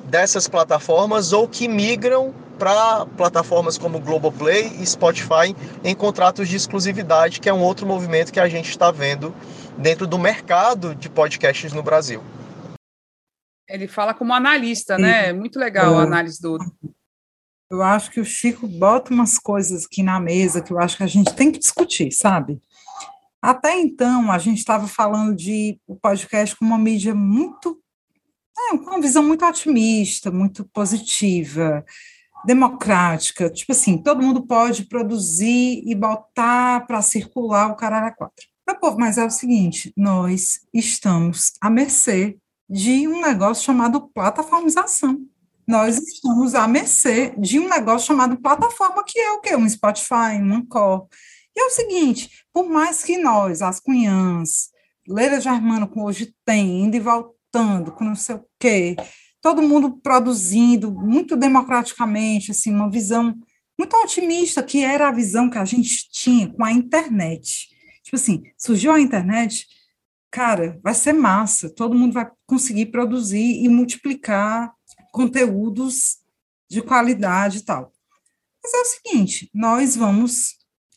[0.06, 7.40] dessas plataformas ou que migram para plataformas como Globoplay e Spotify em contratos de exclusividade,
[7.40, 9.34] que é um outro movimento que a gente está vendo
[9.78, 12.22] dentro do mercado de podcasts no Brasil.
[13.68, 15.32] Ele fala como analista, né?
[15.32, 16.58] Muito legal a análise do,
[17.70, 21.04] eu acho que o Chico bota umas coisas aqui na mesa que eu acho que
[21.04, 22.60] a gente tem que discutir, sabe?
[23.42, 27.80] Até então, a gente estava falando de o podcast com uma mídia muito.
[28.58, 31.86] É, com uma visão muito otimista, muito positiva,
[32.44, 33.50] democrática.
[33.50, 38.34] Tipo assim, todo mundo pode produzir e botar para circular o Carara 4.
[38.68, 42.38] Meu povo, mas é o seguinte: nós estamos à mercê
[42.70, 45.26] de um negócio chamado plataformização
[45.70, 49.56] nós estamos à mercê de um negócio chamado plataforma, que é o quê?
[49.56, 51.08] Um Spotify, um Anchor.
[51.56, 54.70] E é o seguinte, por mais que nós, as cunhãs,
[55.08, 58.96] Leila Germano, com hoje tem, indo e voltando, com não sei o quê,
[59.44, 63.38] todo mundo produzindo muito democraticamente, assim, uma visão
[63.78, 67.68] muito otimista, que era a visão que a gente tinha com a internet.
[68.02, 69.68] Tipo assim, surgiu a internet,
[70.32, 74.74] cara, vai ser massa, todo mundo vai conseguir produzir e multiplicar
[75.20, 76.20] conteúdos
[76.70, 77.92] de qualidade e tal.
[78.64, 80.56] Mas é o seguinte, nós vamos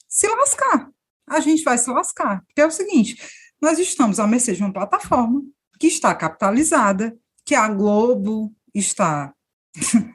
[0.08, 0.88] se lascar.
[1.26, 2.44] A gente vai se lascar.
[2.46, 3.20] Porque é o seguinte,
[3.60, 5.42] nós estamos à mercê de uma plataforma
[5.76, 9.34] que está capitalizada, que a Globo está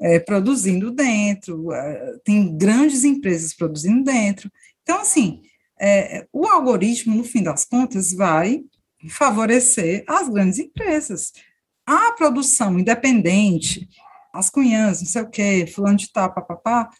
[0.00, 4.48] é, produzindo dentro, é, tem grandes empresas produzindo dentro.
[4.84, 5.42] Então, assim,
[5.80, 8.62] é, o algoritmo, no fim das contas, vai
[9.08, 11.32] favorecer as grandes empresas.
[11.86, 13.88] A produção independente,
[14.32, 16.90] as cunhãs, não sei o quê, fulano de tal, papapá,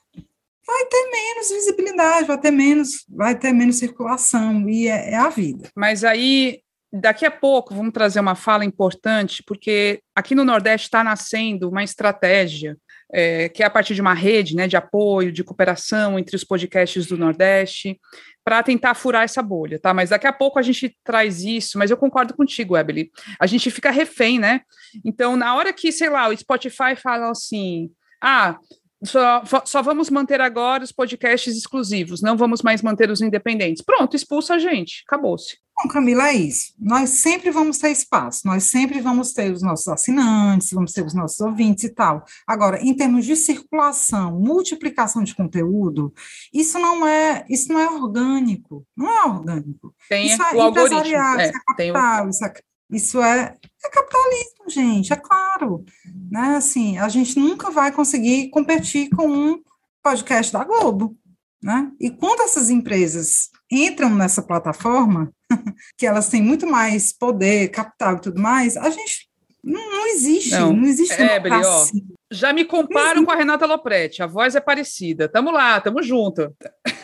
[0.66, 5.28] vai ter menos visibilidade, vai ter menos, vai ter menos circulação, e é, é a
[5.28, 5.70] vida.
[5.76, 6.60] Mas aí
[6.92, 11.82] daqui a pouco vamos trazer uma fala importante, porque aqui no Nordeste está nascendo uma
[11.82, 12.76] estratégia
[13.12, 16.44] é, que é a partir de uma rede né, de apoio, de cooperação entre os
[16.44, 17.98] podcasts do Nordeste,
[18.44, 19.94] para tentar furar essa bolha, tá?
[19.94, 23.10] Mas daqui a pouco a gente traz isso, mas eu concordo contigo, Ebeli.
[23.40, 24.60] A gente fica refém, né?
[25.04, 27.90] Então, na hora que, sei lá, o Spotify fala assim,
[28.22, 28.58] ah,
[29.02, 33.82] só, só, vamos manter agora os podcasts exclusivos, não vamos mais manter os independentes.
[33.82, 35.58] Pronto, expulsa a gente, acabou-se.
[35.76, 36.72] Bom, Camila, é isso.
[36.78, 41.14] Nós sempre vamos ter espaço, nós sempre vamos ter os nossos assinantes, vamos ter os
[41.14, 42.24] nossos ouvintes e tal.
[42.46, 46.14] Agora, em termos de circulação, multiplicação de conteúdo,
[46.52, 49.92] isso não é, isso não é orgânico, não é orgânico.
[50.08, 51.00] Tem isso é o algoritmo.
[51.40, 52.30] É, isso é capital, o...
[52.30, 52.52] isso, é,
[52.90, 55.84] isso é, é capitalismo, gente, é claro.
[56.30, 56.56] Né?
[56.56, 59.60] Assim, a gente nunca vai conseguir competir com um
[60.02, 61.16] podcast da Globo.
[61.60, 61.90] Né?
[61.98, 65.32] E quando essas empresas entram nessa plataforma,
[65.96, 69.28] que elas têm muito mais poder, capital e tudo mais, a gente
[69.62, 71.86] não, não existe, não, não existe é, ó,
[72.30, 75.26] Já me comparo com a Renata Lopretti, a voz é parecida.
[75.26, 76.54] Tamo lá, tamo junto.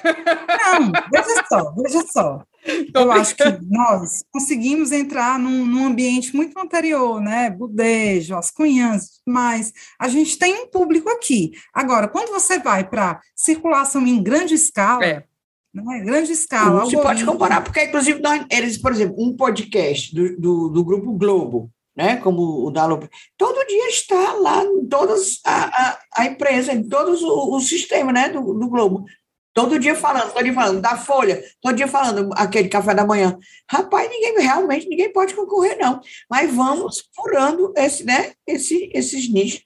[0.04, 2.42] Não, veja só, veja só.
[2.94, 7.48] Eu acho que nós conseguimos entrar num, num, ambiente muito anterior, né?
[7.48, 11.52] Budejo, as cunhãs, mas a gente tem um público aqui.
[11.72, 15.24] Agora, quando você vai para circulação em grande escala, é.
[15.72, 16.00] Né?
[16.00, 16.84] grande escala.
[16.84, 21.12] Você pode comparar, porque, inclusive, nós, eles, por exemplo, um podcast do, do, do Grupo
[21.12, 22.16] Globo, né?
[22.16, 26.88] Como o da Lobo, todo dia está lá em todas a, a, a empresa, em
[26.88, 28.28] todos o, o sistema né?
[28.28, 29.04] do, do Globo.
[29.52, 33.36] Todo dia falando, todo dia falando, da Folha, todo dia falando aquele café da manhã.
[33.68, 36.00] Rapaz, ninguém, realmente, ninguém pode concorrer, não.
[36.30, 39.62] Mas vamos furando esse, né, esse, esses nichos,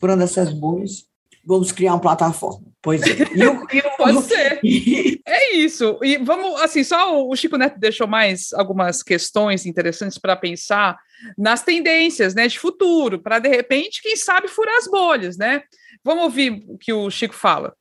[0.00, 1.06] furando essas bolhas.
[1.44, 2.69] Vamos criar uma plataforma.
[2.82, 3.28] Pois é.
[3.34, 3.96] E o, e o...
[3.96, 4.60] Pode ser.
[5.26, 5.98] é isso.
[6.02, 10.98] E vamos, assim, só o Chico Neto deixou mais algumas questões interessantes para pensar
[11.36, 15.62] nas tendências, né, de futuro, para de repente, quem sabe, furar as bolhas, né?
[16.02, 17.74] Vamos ouvir o que o Chico fala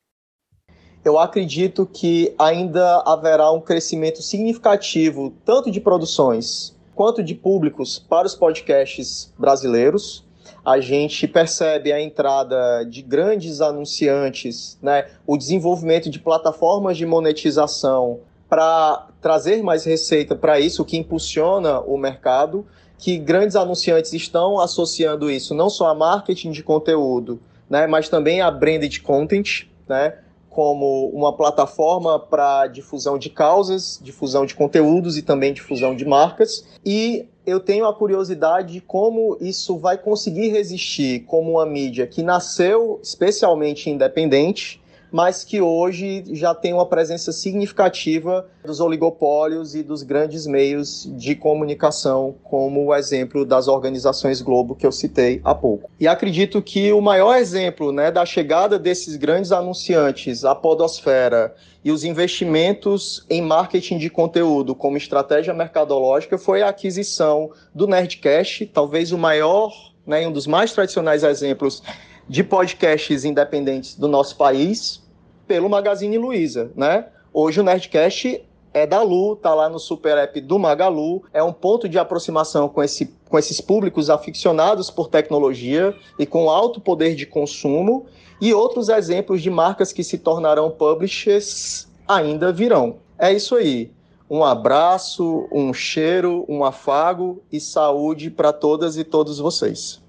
[1.04, 8.28] eu acredito que ainda haverá um crescimento significativo, tanto de produções quanto de públicos, para
[8.28, 10.26] os podcasts brasileiros.
[10.66, 18.20] A gente percebe a entrada de grandes anunciantes, né, o desenvolvimento de plataformas de monetização
[18.48, 22.66] para trazer mais receita para isso, o que impulsiona o mercado,
[22.98, 27.40] que grandes anunciantes estão associando isso não só a marketing de conteúdo,
[27.70, 30.16] né, mas também a branded content, né,
[30.50, 36.66] como uma plataforma para difusão de causas, difusão de conteúdos e também difusão de marcas.
[36.84, 42.24] E eu tenho a curiosidade de como isso vai conseguir resistir como uma mídia que
[42.24, 44.79] nasceu especialmente independente,
[45.12, 51.36] mas que hoje já tem uma presença significativa dos oligopólios e dos grandes meios de
[51.36, 55.90] comunicação, como o exemplo das organizações Globo que eu citei há pouco.
[56.00, 61.92] E acredito que o maior exemplo né, da chegada desses grandes anunciantes à podosfera e
[61.92, 69.12] os investimentos em marketing de conteúdo como estratégia mercadológica foi a aquisição do Nerdcast, talvez
[69.12, 69.72] o maior,
[70.06, 71.82] né, um dos mais tradicionais exemplos
[72.30, 75.02] de podcasts independentes do nosso país
[75.48, 77.08] pelo Magazine Luiza, né?
[77.34, 81.52] Hoje o Nerdcast é da Lu, tá lá no super app do Magalu, é um
[81.52, 87.16] ponto de aproximação com, esse, com esses públicos aficionados por tecnologia e com alto poder
[87.16, 88.06] de consumo,
[88.40, 92.98] e outros exemplos de marcas que se tornarão publishers ainda virão.
[93.18, 93.92] É isso aí.
[94.30, 100.00] Um abraço, um cheiro, um afago e saúde para todas e todos vocês.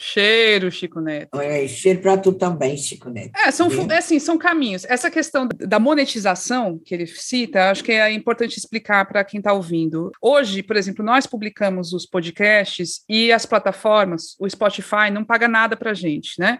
[0.00, 1.40] Cheiro, Chico Neto.
[1.40, 3.32] É, cheiro para tu também, Chico Neto.
[3.36, 4.84] É, são, é, assim, são caminhos.
[4.84, 9.52] Essa questão da monetização que ele cita, acho que é importante explicar para quem está
[9.52, 10.12] ouvindo.
[10.22, 15.76] Hoje, por exemplo, nós publicamos os podcasts e as plataformas, o Spotify não paga nada
[15.76, 16.58] para a gente, né?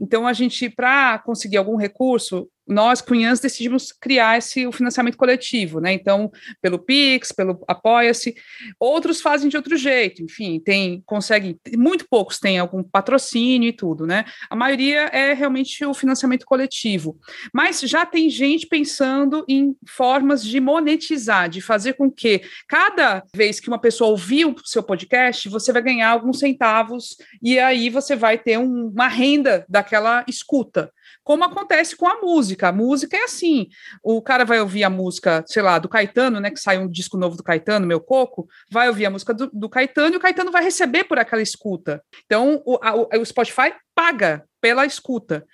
[0.00, 5.80] Então, a gente, para conseguir algum recurso, nós, cunhãs, decidimos criar esse o financiamento coletivo,
[5.80, 5.92] né?
[5.92, 6.30] Então,
[6.62, 8.34] pelo Pix, pelo Apoia-se.
[8.78, 14.06] Outros fazem de outro jeito, enfim, tem, conseguem, muito poucos têm algum patrocínio e tudo,
[14.06, 14.24] né?
[14.48, 17.18] A maioria é realmente o financiamento coletivo.
[17.52, 23.58] Mas já tem gente pensando em formas de monetizar, de fazer com que cada vez
[23.58, 28.14] que uma pessoa ouvir o seu podcast, você vai ganhar alguns centavos e aí você
[28.14, 30.92] vai ter um, uma renda daquela escuta
[31.30, 32.66] como acontece com a música.
[32.66, 33.68] A música é assim:
[34.02, 36.50] o cara vai ouvir a música, sei lá, do Caetano, né?
[36.50, 39.68] Que saiu um disco novo do Caetano, Meu Coco, vai ouvir a música do, do
[39.68, 42.02] Caetano e o Caetano vai receber por aquela escuta.
[42.26, 45.46] Então, o, a, o Spotify paga pela escuta.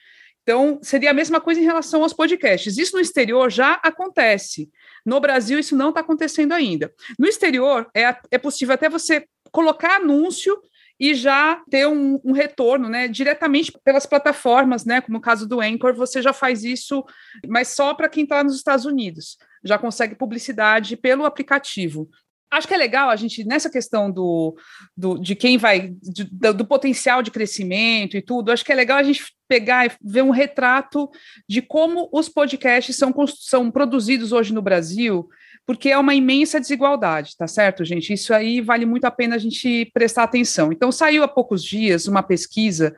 [0.42, 2.78] Então, seria a mesma coisa em relação aos podcasts.
[2.78, 4.70] Isso no exterior já acontece.
[5.04, 6.90] No Brasil, isso não está acontecendo ainda.
[7.18, 10.58] No exterior, é, é possível até você colocar anúncio
[10.98, 15.60] e já ter um, um, retorno, né, diretamente pelas plataformas, né, como o caso do
[15.60, 17.04] Anchor, você já faz isso,
[17.46, 22.08] mas só para quem está nos Estados Unidos, já consegue publicidade pelo aplicativo.
[22.50, 24.56] Acho que é legal a gente, nessa questão do,
[24.96, 28.74] do de quem vai, de, do, do potencial de crescimento e tudo, acho que é
[28.74, 31.10] legal a gente pegar e ver um retrato
[31.48, 35.28] de como os podcasts são, são produzidos hoje no Brasil,
[35.66, 38.12] porque é uma imensa desigualdade, tá certo, gente?
[38.12, 40.72] Isso aí vale muito a pena a gente prestar atenção.
[40.72, 42.94] Então, saiu há poucos dias uma pesquisa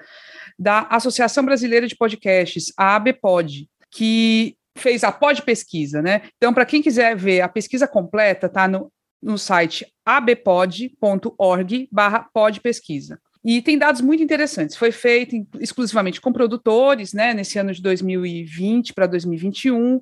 [0.58, 6.22] da Associação Brasileira de Podcasts, a ABPOD, que fez a Pod Pesquisa, né?
[6.36, 8.92] Então, para quem quiser ver a pesquisa completa, tá no,
[9.22, 13.20] no site abpod.org barra podpesquisa.
[13.44, 14.76] E tem dados muito interessantes.
[14.76, 20.00] Foi feito exclusivamente com produtores, né, nesse ano de 2020 para 2021,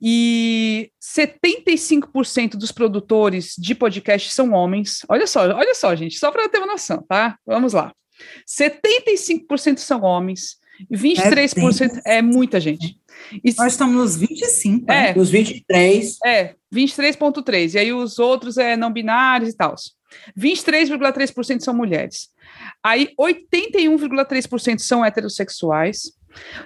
[0.00, 5.00] e 75% dos produtores de podcast são homens.
[5.08, 7.38] Olha só, olha só, gente, só para ter uma noção, tá?
[7.46, 7.92] Vamos lá.
[8.46, 10.56] 75% são homens,
[10.92, 12.98] 23% é, é muita gente.
[13.44, 15.14] E, Nós estamos nos 25, é, né?
[15.14, 16.18] nos 23.
[16.24, 17.74] É, 23,3%.
[17.74, 19.74] E aí os outros é não binários e tal.
[20.38, 22.30] 23,3% são mulheres.
[22.82, 26.12] Aí 81,3% são heterossexuais,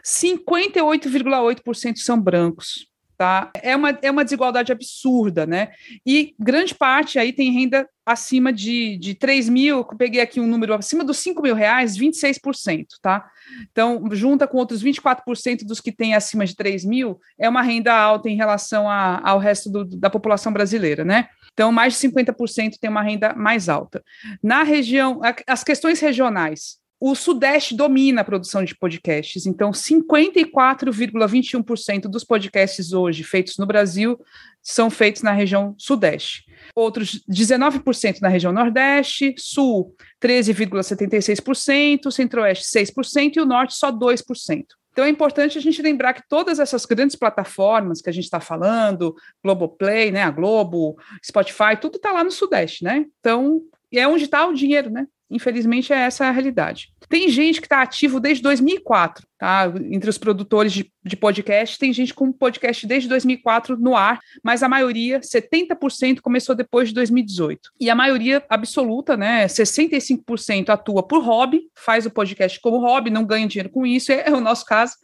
[0.05, 2.87] 58,8% são brancos.
[3.17, 3.51] Tá?
[3.63, 5.71] É, uma, é uma desigualdade absurda, né?
[6.05, 10.75] E grande parte aí tem renda acima de, de 3 mil, peguei aqui um número
[10.75, 13.27] acima dos 5 mil reais, 26%, tá?
[13.73, 17.93] Então, junta com outros 24% dos que têm acima de 3 mil, é uma renda
[17.93, 21.29] alta em relação a, ao resto do, da população brasileira, né?
[21.53, 24.05] Então, mais de 50% tem uma renda mais alta.
[24.43, 32.25] Na região, as questões regionais, o Sudeste domina a produção de podcasts, então 54,21% dos
[32.25, 34.19] podcasts hoje feitos no Brasil
[34.63, 36.47] são feitos na região Sudeste.
[36.75, 44.65] Outros 19% na região Nordeste, Sul 13,76%, Centro-Oeste 6% e o Norte só 2%.
[44.91, 48.41] Então é importante a gente lembrar que todas essas grandes plataformas que a gente está
[48.41, 53.05] falando, Globoplay, né, a Globo, Spotify, tudo está lá no Sudeste, né?
[53.21, 53.61] Então
[53.93, 55.07] é onde está o dinheiro, né?
[55.31, 56.93] Infelizmente, é essa a realidade.
[57.09, 59.73] Tem gente que está ativo desde 2004, tá?
[59.91, 64.63] Entre os produtores de, de podcast, tem gente com podcast desde 2004 no ar, mas
[64.63, 67.71] a maioria, 70%, começou depois de 2018.
[67.81, 73.25] E a maioria absoluta, né, 65% atua por hobby, faz o podcast como hobby, não
[73.25, 74.95] ganha dinheiro com isso, é, é o nosso caso.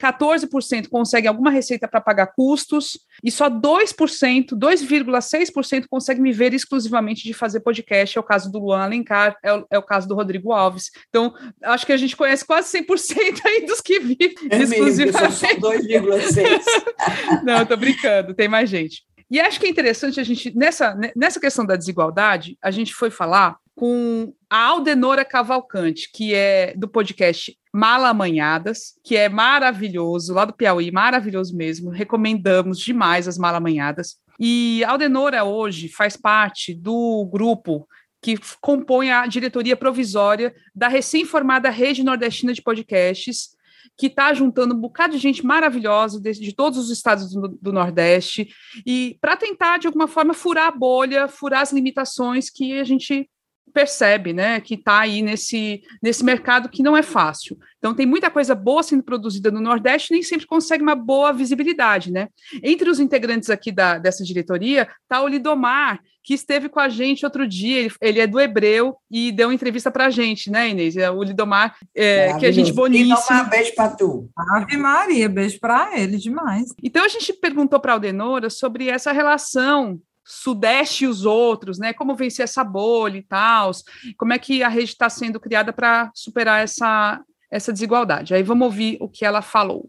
[0.00, 7.32] 14% consegue alguma receita para pagar custos, e só 2%, 2,6% consegue viver exclusivamente de
[7.32, 10.52] fazer podcast, é o caso do Luan Alencar, é o, é o caso do Rodrigo
[10.52, 10.90] Alves.
[11.08, 15.88] Então, acho que a gente conhece quase 100% aí que vivem é exclusivamente.
[15.88, 17.42] Mesmo, 2,6%.
[17.44, 19.04] Não, estou brincando, tem mais gente.
[19.30, 23.10] E acho que é interessante a gente, nessa, nessa questão da desigualdade, a gente foi
[23.10, 30.54] falar com a Aldenora Cavalcante, que é do podcast Malamanhadas, que é maravilhoso, lá do
[30.54, 31.90] Piauí, maravilhoso mesmo.
[31.90, 34.16] Recomendamos demais as Malamanhadas.
[34.40, 37.86] E a Aldenora hoje faz parte do grupo
[38.22, 43.55] que compõe a diretoria provisória da recém-formada Rede Nordestina de Podcasts,
[43.96, 47.72] que está juntando um bocado de gente maravilhosa de, de todos os estados do, do
[47.72, 48.48] Nordeste,
[48.86, 53.28] e para tentar, de alguma forma, furar a bolha, furar as limitações que a gente
[53.72, 57.58] percebe, né, que está aí nesse, nesse mercado que não é fácil.
[57.78, 62.10] Então tem muita coisa boa sendo produzida no Nordeste, nem sempre consegue uma boa visibilidade,
[62.10, 62.28] né?
[62.62, 67.24] Entre os integrantes aqui da, dessa diretoria está o Lidomar, que esteve com a gente
[67.24, 70.70] outro dia, ele, ele é do Hebreu e deu uma entrevista para a gente, né,
[70.70, 70.96] Inês?
[70.96, 73.14] É o Lidomar, é, que é gente boníssima.
[73.14, 74.28] Lidomar, beijo para tu.
[74.36, 76.74] Ave Maria, beijo para ele, demais.
[76.82, 81.92] Então a gente perguntou para a Aldenora sobre essa relação Sudeste e os outros, né?
[81.92, 83.70] Como vencer essa bolha e tal,
[84.18, 88.34] como é que a rede está sendo criada para superar essa, essa desigualdade.
[88.34, 89.88] Aí vamos ouvir o que ela falou.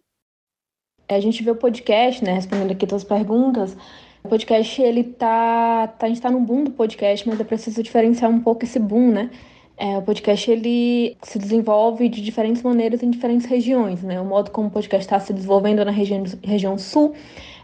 [1.10, 3.76] a gente vê o podcast, né, respondendo aqui todas as perguntas,
[4.24, 7.82] o podcast, ele tá, tá, a gente tá no boom do podcast, mas é preciso
[7.82, 9.32] diferenciar um pouco esse boom, né?
[9.78, 14.20] É, o podcast, ele se desenvolve de diferentes maneiras em diferentes regiões, né?
[14.20, 17.14] O modo como o podcast está se desenvolvendo na região, região sul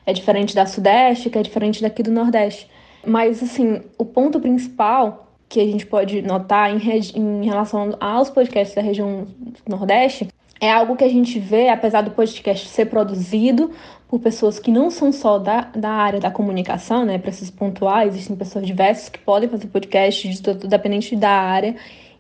[0.05, 2.70] é diferente da sudeste, que é diferente daqui do nordeste.
[3.05, 6.80] Mas, assim, o ponto principal que a gente pode notar em,
[7.16, 9.28] em relação aos podcasts da região
[9.68, 10.28] nordeste
[10.64, 13.72] é algo que a gente vê, apesar do podcast ser produzido
[14.07, 17.18] por pessoas que não são só da, da área da comunicação, né?
[17.18, 21.76] Preciso pontuar, existem pessoas diversas que podem fazer podcast, dependente da área,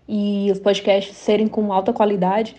[0.05, 2.53] e os podcasts serem com alta qualidade.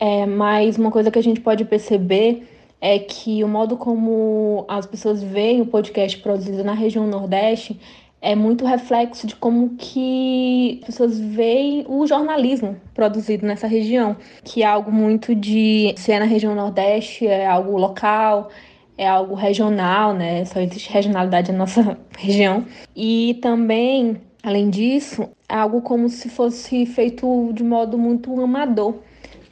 [0.00, 2.48] É, mas uma coisa que a gente pode perceber
[2.80, 7.78] é que o modo como as pessoas veem o podcast produzido na região Nordeste
[8.26, 14.64] é muito reflexo de como que as pessoas veem o jornalismo produzido nessa região, que
[14.64, 18.50] é algo muito de se é na região Nordeste, é algo local,
[18.98, 20.44] é algo regional, né?
[20.44, 22.66] Só existe regionalidade na nossa região.
[22.96, 28.96] E também, além disso, é algo como se fosse feito de modo muito amador.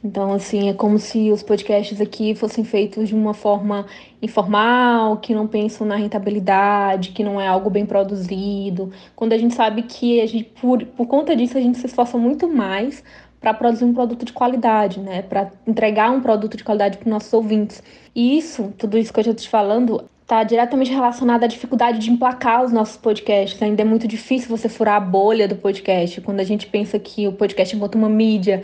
[0.05, 3.87] Então, assim, é como se os podcasts aqui fossem feitos de uma forma
[4.21, 8.91] informal, que não pensam na rentabilidade, que não é algo bem produzido.
[9.15, 12.19] Quando a gente sabe que a gente, por, por conta disso, a gente se esforça
[12.19, 13.03] muito mais
[13.41, 15.23] para produzir um produto de qualidade, né?
[15.23, 17.81] Para entregar um produto de qualidade para os nossos ouvintes.
[18.13, 21.97] E isso, tudo isso que eu já estou te falando, está diretamente relacionado à dificuldade
[21.97, 23.59] de emplacar os nossos podcasts.
[23.59, 26.21] Ainda é muito difícil você furar a bolha do podcast.
[26.21, 28.63] Quando a gente pensa que o podcast, enquanto uma mídia,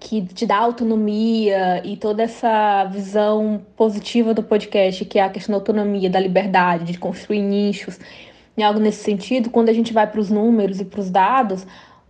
[0.00, 5.52] que te dá autonomia e toda essa visão positiva do podcast, que é a questão
[5.52, 8.00] da autonomia, da liberdade, de construir nichos,
[8.56, 11.66] e algo nesse sentido, quando a gente vai para os números e para os dados,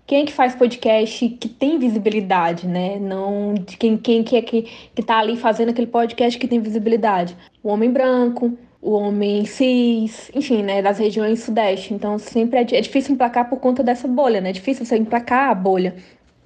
[0.06, 2.98] quem é que faz podcast que tem visibilidade, né?
[2.98, 4.62] Não de quem, quem que é que,
[4.94, 7.36] que tá ali fazendo aquele podcast que tem visibilidade.
[7.62, 11.94] O homem branco, o homem cis, enfim, né, das regiões sudeste.
[11.94, 14.50] Então, sempre é, é difícil emplacar por conta dessa bolha, né?
[14.50, 15.94] É difícil você emplacar a bolha.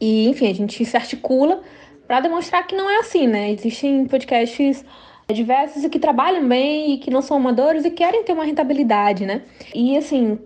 [0.04, 1.62] E, enfim, a gente se articula
[2.06, 3.50] para demonstrar que não é assim, né?
[3.50, 4.84] Existem podcasts
[5.32, 9.24] diversos e que trabalham bem e que não são amadores e querem ter uma rentabilidade,
[9.24, 9.40] né?
[9.74, 10.38] E, assim,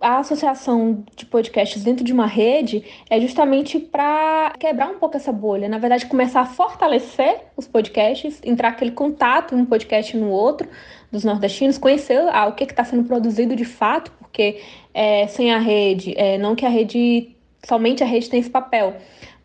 [0.00, 5.30] a associação de podcasts dentro de uma rede é justamente para quebrar um pouco essa
[5.30, 5.68] bolha.
[5.68, 10.70] Na verdade, começar a fortalecer os podcasts, entrar aquele contato um podcast no outro
[11.10, 14.62] dos nordestinos, conhecer ah, o que está sendo produzido de fato, porque
[14.94, 17.31] é, sem a rede, é, não que a rede
[17.64, 18.96] somente a rede tem esse papel,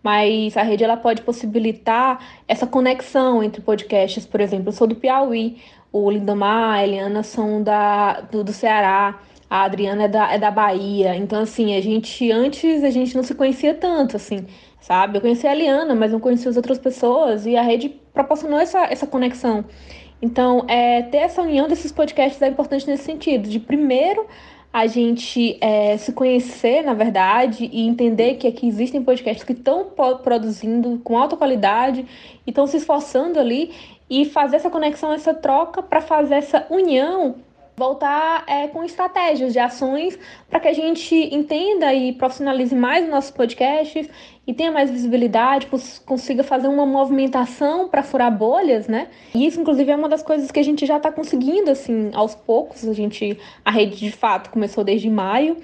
[0.03, 4.95] mas a rede ela pode possibilitar essa conexão entre podcasts, por exemplo, eu sou do
[4.95, 5.57] Piauí,
[5.91, 10.51] o Lindomar, a Eliana são da, do, do Ceará, a Adriana é da, é da
[10.51, 14.45] Bahia, então assim, a gente, antes a gente não se conhecia tanto, assim,
[14.79, 15.17] sabe?
[15.17, 18.85] Eu conheci a Eliana, mas não conhecia as outras pessoas, e a rede proporcionou essa,
[18.85, 19.65] essa conexão.
[20.21, 24.25] Então, é, ter essa união desses podcasts é importante nesse sentido, de primeiro
[24.77, 29.87] a gente é, se conhecer, na verdade, e entender que aqui existem podcasts que estão
[30.23, 32.05] produzindo com alta qualidade
[32.45, 33.73] e estão se esforçando ali
[34.07, 37.37] e fazer essa conexão, essa troca para fazer essa união
[37.77, 40.17] voltar é, com estratégias de ações
[40.49, 44.09] para que a gente entenda e profissionalize mais os nossos podcasts
[44.47, 45.67] e tenha mais visibilidade,
[46.03, 49.09] consiga fazer uma movimentação para furar bolhas, né?
[49.35, 52.33] E isso, inclusive, é uma das coisas que a gente já está conseguindo, assim, aos
[52.33, 52.87] poucos.
[52.87, 55.57] A gente, a rede de fato começou desde maio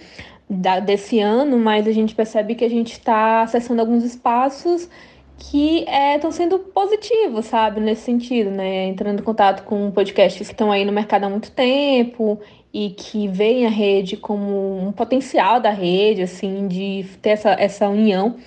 [0.47, 4.87] da, desse ano, mas a gente percebe que a gente está acessando alguns espaços
[5.49, 5.85] que
[6.15, 8.85] estão é, sendo positivos, sabe, nesse sentido, né?
[8.87, 12.39] Entrando em contato com podcasts que estão aí no mercado há muito tempo
[12.73, 17.89] e que veem a rede como um potencial da rede, assim, de ter essa, essa
[17.89, 18.37] união.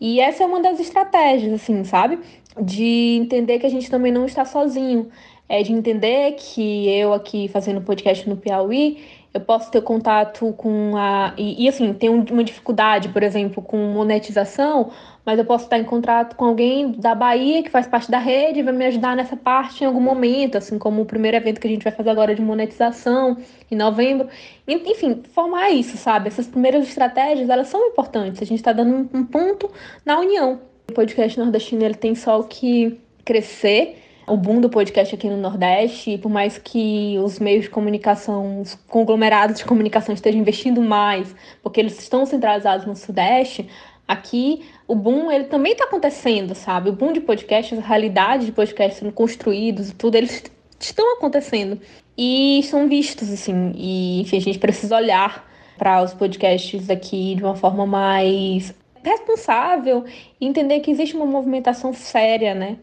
[0.00, 2.20] E essa é uma das estratégias, assim, sabe?
[2.60, 5.08] De entender que a gente também não está sozinho.
[5.48, 9.04] É de entender que eu aqui fazendo podcast no Piauí,
[9.34, 11.34] eu posso ter contato com a.
[11.36, 14.92] E, e assim, tem uma dificuldade, por exemplo, com monetização,
[15.26, 18.60] mas eu posso estar em contato com alguém da Bahia que faz parte da rede
[18.60, 21.66] e vai me ajudar nessa parte em algum momento, assim como o primeiro evento que
[21.66, 23.36] a gente vai fazer agora de monetização
[23.68, 24.28] em novembro.
[24.68, 26.28] Enfim, formar isso, sabe?
[26.28, 28.40] Essas primeiras estratégias, elas são importantes.
[28.40, 29.68] A gente está dando um ponto
[30.06, 30.60] na união.
[30.88, 35.36] O podcast nordestino ele tem só o que crescer o boom do podcast aqui no
[35.36, 40.80] Nordeste, e por mais que os meios de comunicação, os conglomerados de comunicação estejam investindo
[40.80, 43.68] mais, porque eles estão centralizados no Sudeste,
[44.06, 46.90] aqui o boom ele também está acontecendo, sabe?
[46.90, 50.44] O boom de podcasts, a realidade de podcasts sendo construídos e tudo, eles
[50.78, 51.80] estão acontecendo
[52.16, 53.72] e são vistos, assim.
[53.74, 60.04] E, enfim, a gente precisa olhar para os podcasts aqui de uma forma mais responsável
[60.40, 62.78] e entender que existe uma movimentação séria, né?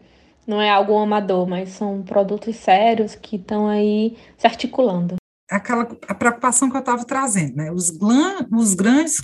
[0.46, 5.16] Não é algo amador, mas são produtos sérios que estão aí se articulando.
[5.50, 7.70] Aquela a preocupação que eu estava trazendo, né?
[7.70, 9.18] Os, glan, os grandes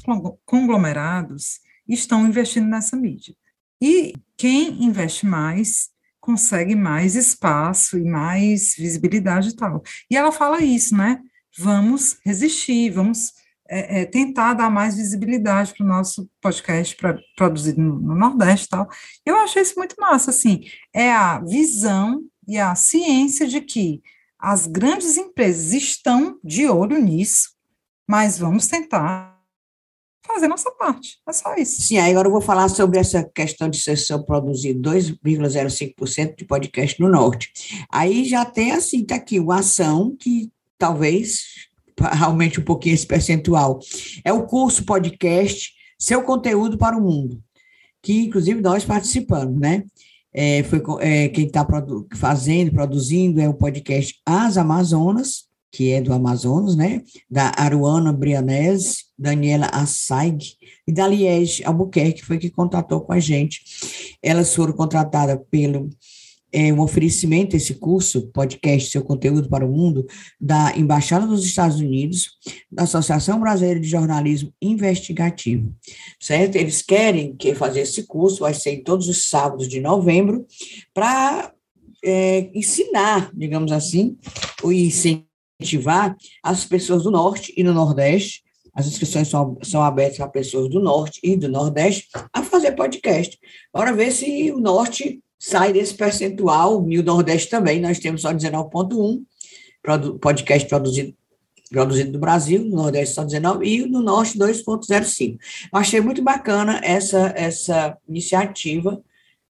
[0.44, 3.34] conglomerados estão investindo nessa mídia.
[3.80, 5.88] E quem investe mais
[6.20, 9.82] consegue mais espaço e mais visibilidade e tal.
[10.10, 11.20] E ela fala isso, né?
[11.58, 13.32] Vamos resistir, vamos
[13.68, 18.66] é, é, tentar dar mais visibilidade para o nosso podcast pra, produzido no, no, Nordeste
[18.66, 18.88] e tal.
[19.26, 20.64] Eu achei isso muito massa, assim,
[20.94, 24.00] é a visão e a ciência de que
[24.38, 27.50] as grandes empresas estão de olho nisso,
[28.08, 29.36] mas vamos tentar
[30.26, 31.80] fazer nossa parte, é só isso.
[31.82, 37.00] Sim, agora eu vou falar sobre essa questão de ser só produzir 2,05% de podcast
[37.00, 37.86] no Norte.
[37.90, 41.67] Aí já tem assim, tá aqui, uma ação que talvez
[42.20, 43.78] aumente um pouquinho esse percentual.
[44.24, 47.42] É o curso podcast Seu Conteúdo para o Mundo,
[48.02, 49.84] que inclusive nós participamos, né?
[50.32, 56.00] É, foi, é, quem está produ fazendo, produzindo é o podcast As Amazonas, que é
[56.00, 57.02] do Amazonas, né?
[57.30, 60.54] Da Aruana Brianese, Daniela Assaig
[60.86, 63.60] e da Liege Albuquerque, foi que contatou com a gente.
[64.22, 65.90] Elas foram contratadas pelo
[66.52, 70.06] é um oferecimento, esse curso, podcast Seu Conteúdo para o Mundo,
[70.40, 72.38] da Embaixada dos Estados Unidos,
[72.70, 75.74] da Associação Brasileira de Jornalismo Investigativo,
[76.18, 76.56] certo?
[76.56, 80.46] Eles querem que fazer esse curso, vai ser em todos os sábados de novembro,
[80.94, 81.52] para
[82.04, 84.16] é, ensinar, digamos assim,
[84.62, 88.42] ou incentivar as pessoas do Norte e do Nordeste,
[88.78, 93.36] as inscrições são, são abertas para pessoas do Norte e do Nordeste a fazer podcast.
[93.74, 98.32] Bora ver se o Norte sai desse percentual, e o Nordeste também, nós temos só
[98.32, 99.22] 19,1
[100.20, 101.14] podcast produzido
[101.70, 105.38] produzido no Brasil, no Nordeste só 19 e no Norte 2.05.
[105.72, 109.02] Achei muito bacana essa essa iniciativa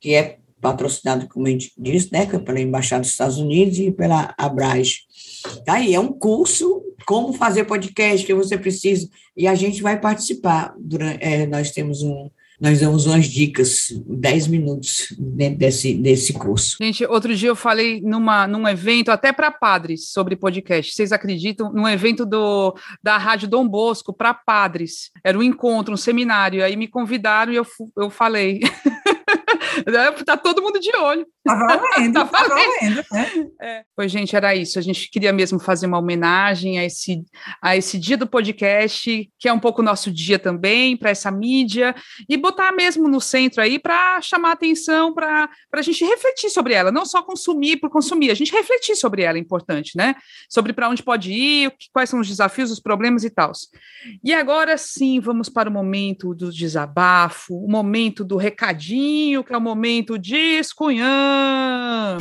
[0.01, 4.35] que é patrocinada, como a gente disse, né, pela Embaixada dos Estados Unidos e pela
[4.37, 4.99] Abras.
[5.66, 10.74] Aí é um curso como fazer podcast que você precisa e a gente vai participar.
[10.78, 12.31] Durante, é, nós temos um
[12.61, 16.77] nós damos umas dicas, 10 minutos dentro desse, desse curso.
[16.81, 20.95] Gente, outro dia eu falei numa, num evento, até para padres, sobre podcast.
[20.95, 21.73] Vocês acreditam?
[21.73, 25.11] Num evento do, da Rádio Dom Bosco para padres.
[25.25, 26.63] Era um encontro, um seminário.
[26.63, 28.61] Aí me convidaram e eu, eu falei.
[30.24, 31.26] tá todo mundo de olho.
[31.45, 33.05] Tá valendo, tá, tá valendo.
[33.11, 33.26] né?
[33.61, 33.83] É.
[33.97, 34.78] Pois, gente, era isso.
[34.78, 37.22] A gente queria mesmo fazer uma homenagem a esse,
[37.62, 41.95] a esse dia do podcast, que é um pouco nosso dia também, para essa mídia,
[42.28, 46.93] e botar mesmo no centro aí para chamar atenção, para a gente refletir sobre ela,
[46.93, 50.14] não só consumir por consumir, a gente refletir sobre ela é importante, né?
[50.49, 53.53] Sobre para onde pode ir, quais são os desafios, os problemas e tal.
[54.22, 59.57] E agora sim, vamos para o momento do desabafo, o momento do recadinho, que é
[59.57, 62.18] o momento Descunhã.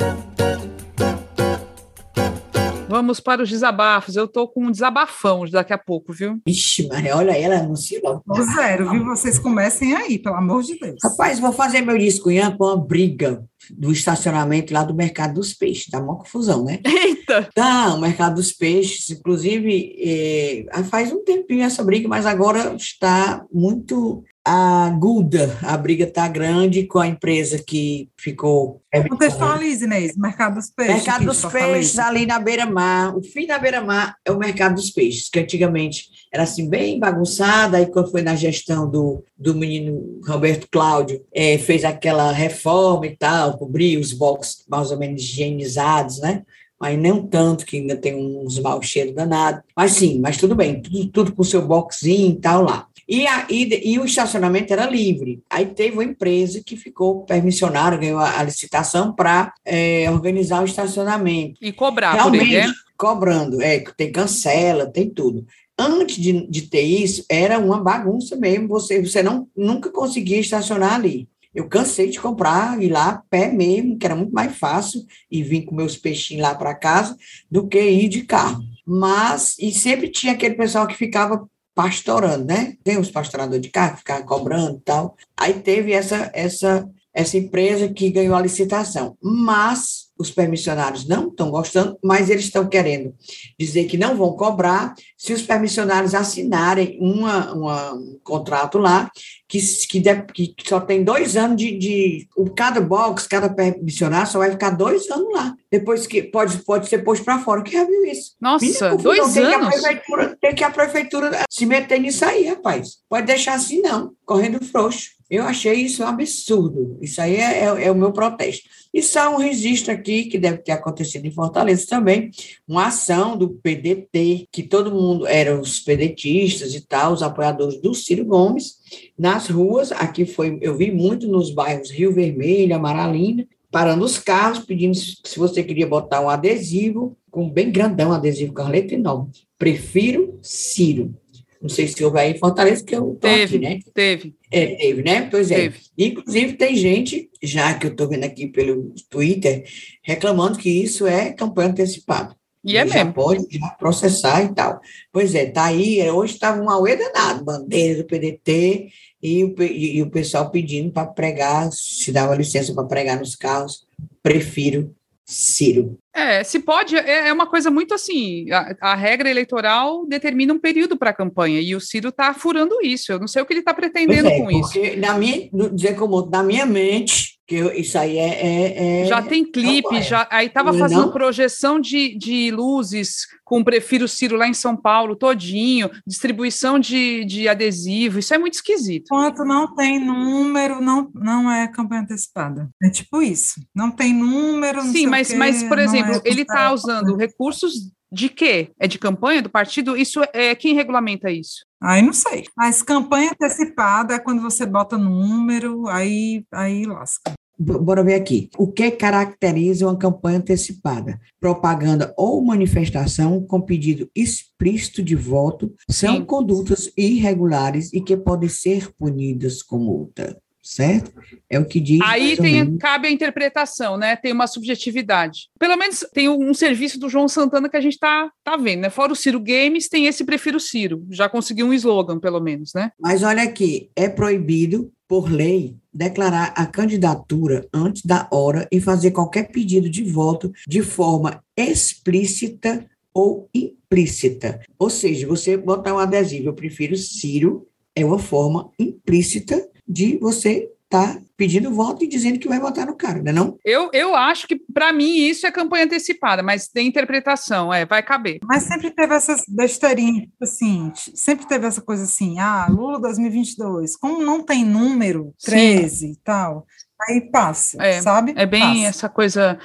[2.88, 4.16] Vamos para os desabafos.
[4.16, 6.39] Eu tô com um desabafão daqui a pouco, viu?
[6.45, 8.24] Ixi, Maria, olha ela anuncia logo.
[8.56, 9.06] Zero, viu?
[9.06, 10.97] Vocês comecem aí, pelo amor de Deus.
[11.04, 15.89] Rapaz, vou fazer meu descunhã com a briga do estacionamento lá do Mercado dos Peixes.
[15.89, 16.80] Dá uma confusão, né?
[16.84, 17.47] Eita!
[17.54, 23.45] Tá, o Mercado dos Peixes, inclusive, é, faz um tempinho essa briga, mas agora está
[23.54, 25.58] muito aguda.
[25.62, 28.82] A briga está grande com a empresa que ficou.
[29.10, 30.96] Contextualize, Inês, Mercado dos Peixes.
[30.96, 33.16] Mercado dos Peixes, ali na beira-mar.
[33.16, 37.78] O fim da beira-mar é o Mercado dos Peixes, que antigamente era assim, bem bagunçada.
[37.78, 43.16] Aí, quando foi na gestão do, do menino Roberto Cláudio, é, fez aquela reforma e
[43.16, 46.44] tal, cobriu os boxes mais ou menos higienizados, né?
[46.80, 49.62] mas não tanto, que ainda tem uns mau cheiro danado.
[49.76, 52.88] Mas sim, mas tudo bem, tudo, tudo com seu boxinho e tal lá.
[53.10, 55.41] E, a, e, e, o estacionamento era livre.
[55.49, 60.66] Aí teve uma empresa que ficou permissionária, ganhou a, a licitação para é, organizar o
[60.66, 61.57] estacionamento.
[61.60, 62.74] E cobrar Realmente, por ele, né?
[62.95, 65.43] cobrando, é, tem cancela, tem tudo.
[65.76, 70.93] Antes de, de ter isso, era uma bagunça mesmo, você, você não, nunca conseguia estacionar
[70.93, 71.28] ali.
[71.55, 75.41] Eu cansei de comprar, ir lá a pé mesmo, que era muito mais fácil, e
[75.41, 77.18] vir com meus peixinhos lá para casa,
[77.49, 78.62] do que ir de carro.
[78.86, 81.49] Mas, e sempre tinha aquele pessoal que ficava
[81.80, 82.73] pastorando, né?
[82.84, 85.15] Tem os pastoradores de carro que cobrando e tal.
[85.38, 86.86] Aí teve essa, essa,
[87.20, 89.17] essa empresa que ganhou a licitação.
[89.22, 93.13] Mas os permissionários não estão gostando, mas eles estão querendo
[93.57, 99.09] dizer que não vão cobrar se os permissionários assinarem uma, uma um contrato lá
[99.47, 104.39] que, que, de, que, só tem dois anos de, de, Cada box, cada permissionário só
[104.39, 105.55] vai ficar dois anos lá.
[105.72, 107.63] Depois que pode, pode ser posto para fora.
[107.63, 108.36] Quem já viu isso?
[108.41, 109.70] Nossa, dois tem anos?
[109.70, 112.97] Que a prefeitura, tem que a prefeitura se meter nisso aí, rapaz.
[113.07, 115.18] Pode deixar assim, não, correndo frouxo.
[115.30, 116.97] Eu achei isso um absurdo.
[117.01, 118.67] Isso aí é, é, é o meu protesto.
[118.91, 122.32] E só um registro aqui, que deve ter acontecido em Fortaleza também,
[122.67, 127.93] uma ação do PDT, que todo mundo eram os pedetistas e tal, os apoiadores do
[127.93, 128.80] Ciro Gomes,
[129.17, 134.59] nas ruas, aqui foi, eu vi muito nos bairros Rio Vermelho, Amaralina, parando os carros,
[134.59, 139.30] pedindo se você queria botar um adesivo, com bem grandão, adesivo com a letra enorme.
[139.57, 141.13] Prefiro Ciro.
[141.62, 143.80] Não sei se houve aí em Fortaleza, que eu estou aqui, né?
[143.93, 144.36] Teve.
[144.49, 145.30] É, teve, né?
[145.30, 145.55] Pois é.
[145.55, 145.80] Teve.
[145.97, 149.66] Inclusive, tem gente, já que eu estou vendo aqui pelo Twitter,
[150.01, 152.36] reclamando que isso é campanha antecipada.
[152.64, 153.14] E é já mesmo.
[153.14, 154.80] pode já processar e tal.
[155.12, 158.89] Pois é, tá aí, hoje estava um auê danado, bandeira do PDT
[159.22, 163.86] e o, e o pessoal pedindo para pregar, se dava licença para pregar nos carros,
[164.22, 164.93] prefiro
[165.30, 165.99] Ciro.
[166.11, 168.49] É, se pode, é, é uma coisa muito assim.
[168.51, 172.75] A, a regra eleitoral determina um período para a campanha e o Ciro está furando
[172.84, 173.11] isso.
[173.11, 174.73] Eu não sei o que ele está pretendendo é, com isso.
[174.97, 179.24] Na minha, dizer como na minha mente, que eu, isso aí é, é, é, Já
[179.24, 181.12] tem clipe, já aí estava fazendo não?
[181.12, 187.50] projeção de, de luzes com Prefiro Ciro lá em São Paulo, todinho, distribuição de, de
[187.50, 189.06] adesivo, isso é muito esquisito.
[189.06, 192.70] Enquanto não tem número, não, não é campanha antecipada.
[192.84, 193.56] É tipo isso.
[193.74, 197.74] Não tem número, não Sim, mas, quê, mas, por exemplo, é ele está usando recursos
[198.12, 198.70] de quê?
[198.80, 199.97] É de campanha do partido?
[199.97, 201.66] Isso é quem regulamenta isso?
[201.82, 202.45] Aí não sei.
[202.57, 207.34] Mas campanha antecipada é quando você bota número, aí, aí lasca.
[207.57, 208.49] Bora ver aqui.
[208.57, 211.19] O que caracteriza uma campanha antecipada?
[211.41, 216.25] Propaganda ou manifestação com pedido explícito de voto são Sim.
[216.25, 221.12] condutas irregulares e que podem ser punidas com multa certo?
[221.49, 221.99] É o que diz.
[222.03, 224.16] Aí tem, cabe a interpretação, né?
[224.16, 225.49] Tem uma subjetividade.
[225.57, 228.82] Pelo menos tem um, um serviço do João Santana que a gente tá, tá vendo,
[228.82, 228.89] né?
[228.89, 231.05] Fora o Ciro Games, tem esse Prefiro Ciro.
[231.10, 232.91] Já conseguiu um slogan, pelo menos, né?
[232.99, 239.12] Mas olha aqui, é proibido, por lei, declarar a candidatura antes da hora e fazer
[239.12, 244.62] qualquer pedido de voto de forma explícita ou implícita.
[244.78, 250.70] Ou seja, você botar um adesivo, eu prefiro Ciro, é uma forma implícita de você
[250.92, 253.58] estar tá pedindo voto e dizendo que vai votar no cara, não é não?
[253.64, 258.04] Eu, eu acho que, para mim, isso é campanha antecipada, mas tem interpretação, é, vai
[258.04, 258.40] caber.
[258.44, 263.96] Mas sempre teve essas besteirinhas, tipo assim, sempre teve essa coisa assim, ah, Lula 2022,
[263.96, 266.12] como não tem número, 13 Sim.
[266.12, 266.66] e tal,
[267.08, 268.34] aí passa, é, sabe?
[268.36, 268.88] É bem passa.
[268.88, 269.60] essa coisa,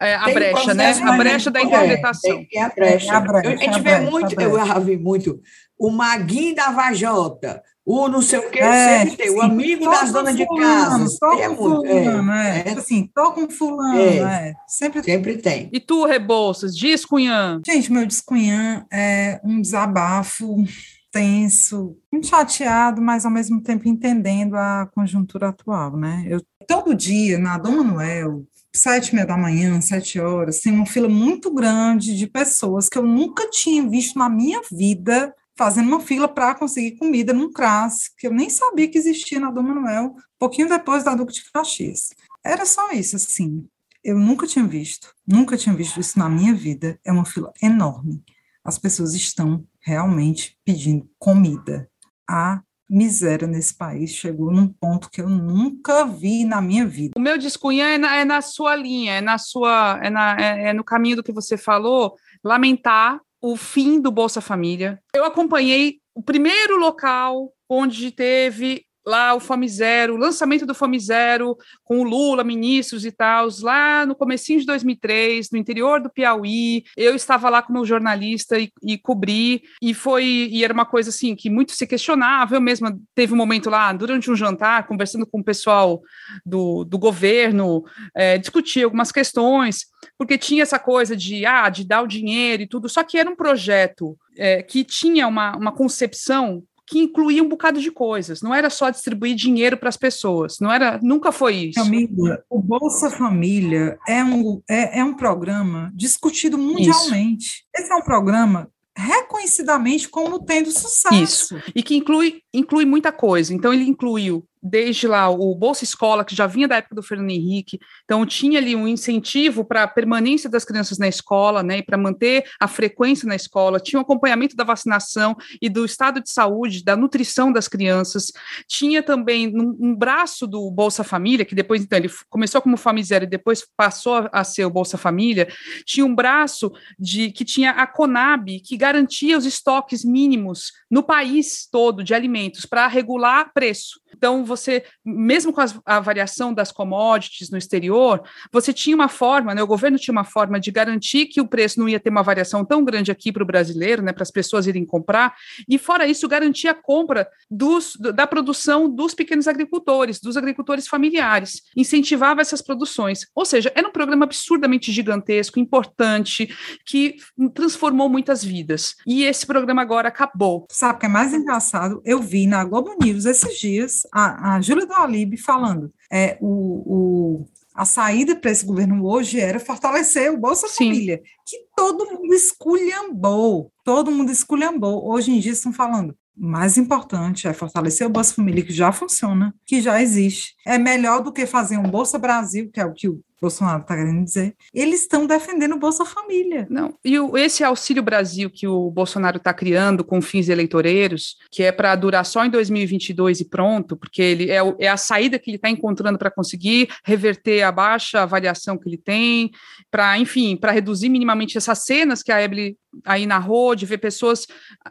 [0.00, 0.92] é, a tem brecha, né?
[0.92, 2.38] A brecha da interpretação.
[2.38, 3.12] É, tem a brecha.
[3.12, 5.40] É, a brecha, a gente vê muito, eu já vi muito,
[5.78, 10.12] o Maguinho da Vajota, o não sei o que, é, sempre tem, o amigo das
[10.12, 11.16] donas de casa.
[11.18, 12.62] Tô é com fulano, é, é.
[12.64, 14.18] Tipo assim, tô com fulano, é.
[14.18, 14.54] é.
[14.68, 15.68] Sempre, sempre tem.
[15.72, 17.60] E tu, Rebouças, diz Cunhã?
[17.66, 20.64] Gente, meu descunhã é um desabafo
[21.10, 26.24] tenso, muito chateado, mas ao mesmo tempo entendendo a conjuntura atual, né?
[26.28, 30.86] Eu todo dia na Dom Manuel, sete e meia da manhã, sete horas, tem uma
[30.86, 36.00] fila muito grande de pessoas que eu nunca tinha visto na minha vida fazendo uma
[36.00, 40.14] fila para conseguir comida num CRAS, que eu nem sabia que existia na Dom Manuel,
[40.38, 42.14] pouquinho depois da Duque de Caxias.
[42.42, 43.68] Era só isso, assim.
[44.02, 46.98] Eu nunca tinha visto, nunca tinha visto isso na minha vida.
[47.04, 48.24] É uma fila enorme.
[48.64, 51.90] As pessoas estão realmente pedindo comida.
[52.26, 57.12] A miséria nesse país chegou num ponto que eu nunca vi na minha vida.
[57.14, 60.68] O meu descunha é na, é na sua linha, é na sua, é, na, é,
[60.68, 65.02] é no caminho do que você falou, lamentar o fim do Bolsa Família.
[65.14, 70.98] Eu acompanhei o primeiro local onde teve lá o Fome Zero, o lançamento do Fome
[70.98, 76.10] Zero, com o Lula, ministros e tal, lá no comecinho de 2003, no interior do
[76.10, 81.10] Piauí, eu estava lá como jornalista e, e cobri, e foi, e era uma coisa
[81.10, 85.26] assim, que muito se questionava, eu mesma teve um momento lá, durante um jantar, conversando
[85.26, 86.00] com o pessoal
[86.44, 87.84] do, do governo,
[88.14, 89.86] é, discutir algumas questões,
[90.18, 93.28] porque tinha essa coisa de, ah, de dar o dinheiro e tudo, só que era
[93.28, 98.42] um projeto é, que tinha uma, uma concepção que incluía um bocado de coisas.
[98.42, 100.58] Não era só distribuir dinheiro para as pessoas.
[100.58, 101.80] Não era, nunca foi isso.
[101.80, 107.44] Amiga, o Bolsa Família é um, é, é um programa discutido mundialmente.
[107.44, 107.62] Isso.
[107.76, 111.56] Esse é um programa reconhecidamente como tendo sucesso.
[111.56, 111.72] Isso.
[111.74, 113.54] E que inclui, inclui muita coisa.
[113.54, 117.30] Então, ele incluiu desde lá o Bolsa Escola, que já vinha da época do Fernando
[117.30, 121.82] Henrique, então tinha ali um incentivo para a permanência das crianças na escola, né, e
[121.82, 126.20] para manter a frequência na escola, tinha o um acompanhamento da vacinação e do estado
[126.20, 128.32] de saúde, da nutrição das crianças,
[128.66, 133.24] tinha também um, um braço do Bolsa Família, que depois, então, ele começou como Famizero
[133.24, 135.48] e depois passou a ser o Bolsa Família,
[135.84, 141.68] tinha um braço de que tinha a Conab, que garantia os estoques mínimos no país
[141.70, 144.00] todo de alimentos para regular preço.
[144.20, 148.22] Então, você, mesmo com as, a variação das commodities no exterior,
[148.52, 151.80] você tinha uma forma, né, o governo tinha uma forma de garantir que o preço
[151.80, 154.66] não ia ter uma variação tão grande aqui para o brasileiro, né, para as pessoas
[154.66, 155.34] irem comprar,
[155.66, 161.62] e fora isso, garantir a compra dos, da produção dos pequenos agricultores, dos agricultores familiares,
[161.74, 163.20] incentivava essas produções.
[163.34, 167.16] Ou seja, era um programa absurdamente gigantesco, importante, que
[167.54, 168.96] transformou muitas vidas.
[169.06, 170.66] E esse programa agora acabou.
[170.70, 172.02] Sabe o que é mais engraçado?
[172.04, 175.92] Eu vi na Globo News esses dias a, a Júlia do Alibe falando.
[176.10, 180.84] É, o, o a saída para esse governo hoje era fortalecer o Bolsa Sim.
[180.84, 185.08] Família, que todo mundo esculhambou, todo mundo esculhambou.
[185.08, 189.54] Hoje em dia estão falando, mais importante é fortalecer o Bolsa Família, que já funciona,
[189.64, 190.54] que já existe.
[190.66, 193.96] É melhor do que fazer um Bolsa Brasil, que é o que o Bolsonaro está
[193.96, 196.66] querendo dizer, eles estão defendendo o Bolsa Família.
[196.68, 201.62] Não, e o, esse Auxílio Brasil que o Bolsonaro está criando com fins eleitoreiros, que
[201.62, 205.50] é para durar só em 2022 e pronto, porque ele é, é a saída que
[205.50, 209.50] ele está encontrando para conseguir reverter a baixa avaliação que ele tem,
[209.90, 214.46] para, enfim, para reduzir minimamente essas cenas que a Eble aí narrou, de ver pessoas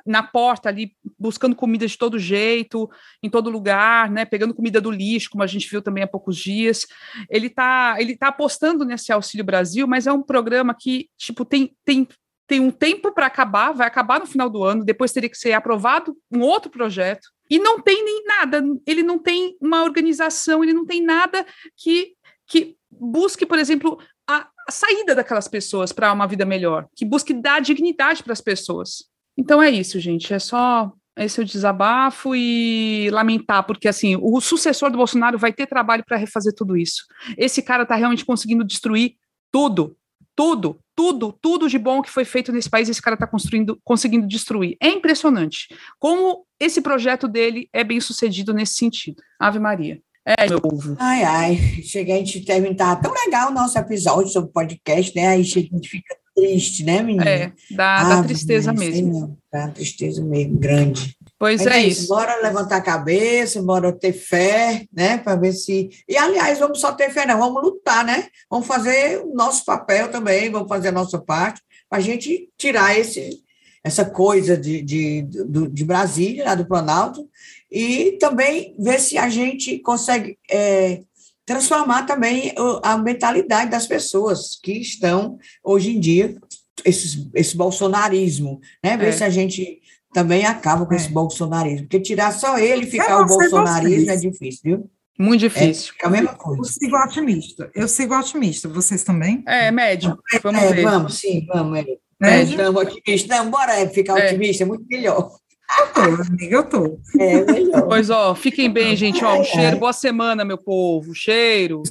[0.06, 2.90] na porta ali buscando comida de todo jeito,
[3.22, 6.38] em todo lugar, né, pegando comida do lixo, como a gente viu também há poucos
[6.38, 6.88] dias.
[7.30, 11.76] Ele está ele tá apostando nesse Auxílio Brasil, mas é um programa que, tipo, tem,
[11.84, 12.08] tem,
[12.48, 15.52] tem um tempo para acabar, vai acabar no final do ano, depois teria que ser
[15.52, 20.74] aprovado um outro projeto, e não tem nem nada, ele não tem uma organização, ele
[20.74, 21.46] não tem nada
[21.76, 22.14] que,
[22.48, 27.34] que busque, por exemplo, a, a saída daquelas pessoas para uma vida melhor, que busque
[27.34, 29.10] dar dignidade para as pessoas.
[29.38, 30.94] Então é isso, gente, é só
[31.26, 36.04] esse é o desabafo e lamentar, porque assim, o sucessor do Bolsonaro vai ter trabalho
[36.06, 37.06] para refazer tudo isso.
[37.38, 39.16] Esse cara está realmente conseguindo destruir
[39.52, 39.98] tudo,
[40.36, 44.28] tudo, tudo, tudo de bom que foi feito nesse país, esse cara está construindo, conseguindo
[44.28, 44.78] destruir.
[44.82, 45.68] É impressionante
[46.00, 49.22] como esse projeto dele é bem sucedido nesse sentido.
[49.40, 50.02] Ave Maria.
[50.26, 50.96] É, meu povo.
[51.00, 53.02] Ai, ai, cheguei a gente terminar.
[53.02, 55.30] Tão legal o nosso episódio sobre podcast, né?
[55.30, 57.30] Aí a gente fica triste, né, menina?
[57.30, 59.20] É, dá, dá ah, tristeza mesmo.
[59.20, 61.16] Não, dá tristeza mesmo, grande.
[61.38, 62.08] Pois é, é isso.
[62.08, 65.90] Bora levantar a cabeça, bora ter fé, né, para ver se...
[66.08, 68.28] E, aliás, vamos só ter fé, não, vamos lutar, né?
[68.50, 72.98] Vamos fazer o nosso papel também, vamos fazer a nossa parte, para a gente tirar
[72.98, 73.42] esse,
[73.84, 77.28] essa coisa de, de, de, de Brasília, lá do Planalto,
[77.72, 80.38] e também ver se a gente consegue...
[80.50, 81.02] É,
[81.50, 82.54] transformar também
[82.84, 86.38] a mentalidade das pessoas que estão hoje em dia
[86.86, 88.96] esse, esse bolsonarismo, né?
[88.96, 89.12] Ver é.
[89.12, 89.82] se a gente
[90.14, 90.98] também acaba com é.
[90.98, 94.90] esse bolsonarismo, porque tirar só ele e ficar o bolsonarismo é difícil, viu?
[95.18, 95.92] Muito difícil.
[96.04, 96.62] É, a mesma coisa.
[96.62, 97.72] Eu sigo otimista.
[97.74, 98.70] Eu sigo otimista.
[98.70, 99.44] Vocês também?
[99.48, 100.18] É, médio.
[100.44, 100.84] Vamos é, ver.
[100.84, 101.80] Vamos, sim, vamos.
[101.80, 101.86] É.
[102.22, 102.58] Médio.
[102.58, 103.36] Não, otimista.
[103.36, 104.28] Não, bora ficar é.
[104.28, 105.32] otimista, é muito melhor.
[105.78, 107.00] Eu tô, amiga, eu tô.
[107.20, 107.88] É melhor.
[107.88, 109.24] Pois, ó, fiquem bem, gente.
[109.24, 109.78] Ó, um cheiro.
[109.78, 111.14] Boa semana, meu povo.
[111.14, 111.84] Cheiro.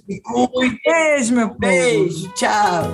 [0.85, 1.61] Beijo, meu povo.
[1.61, 2.85] Beijo, tchau.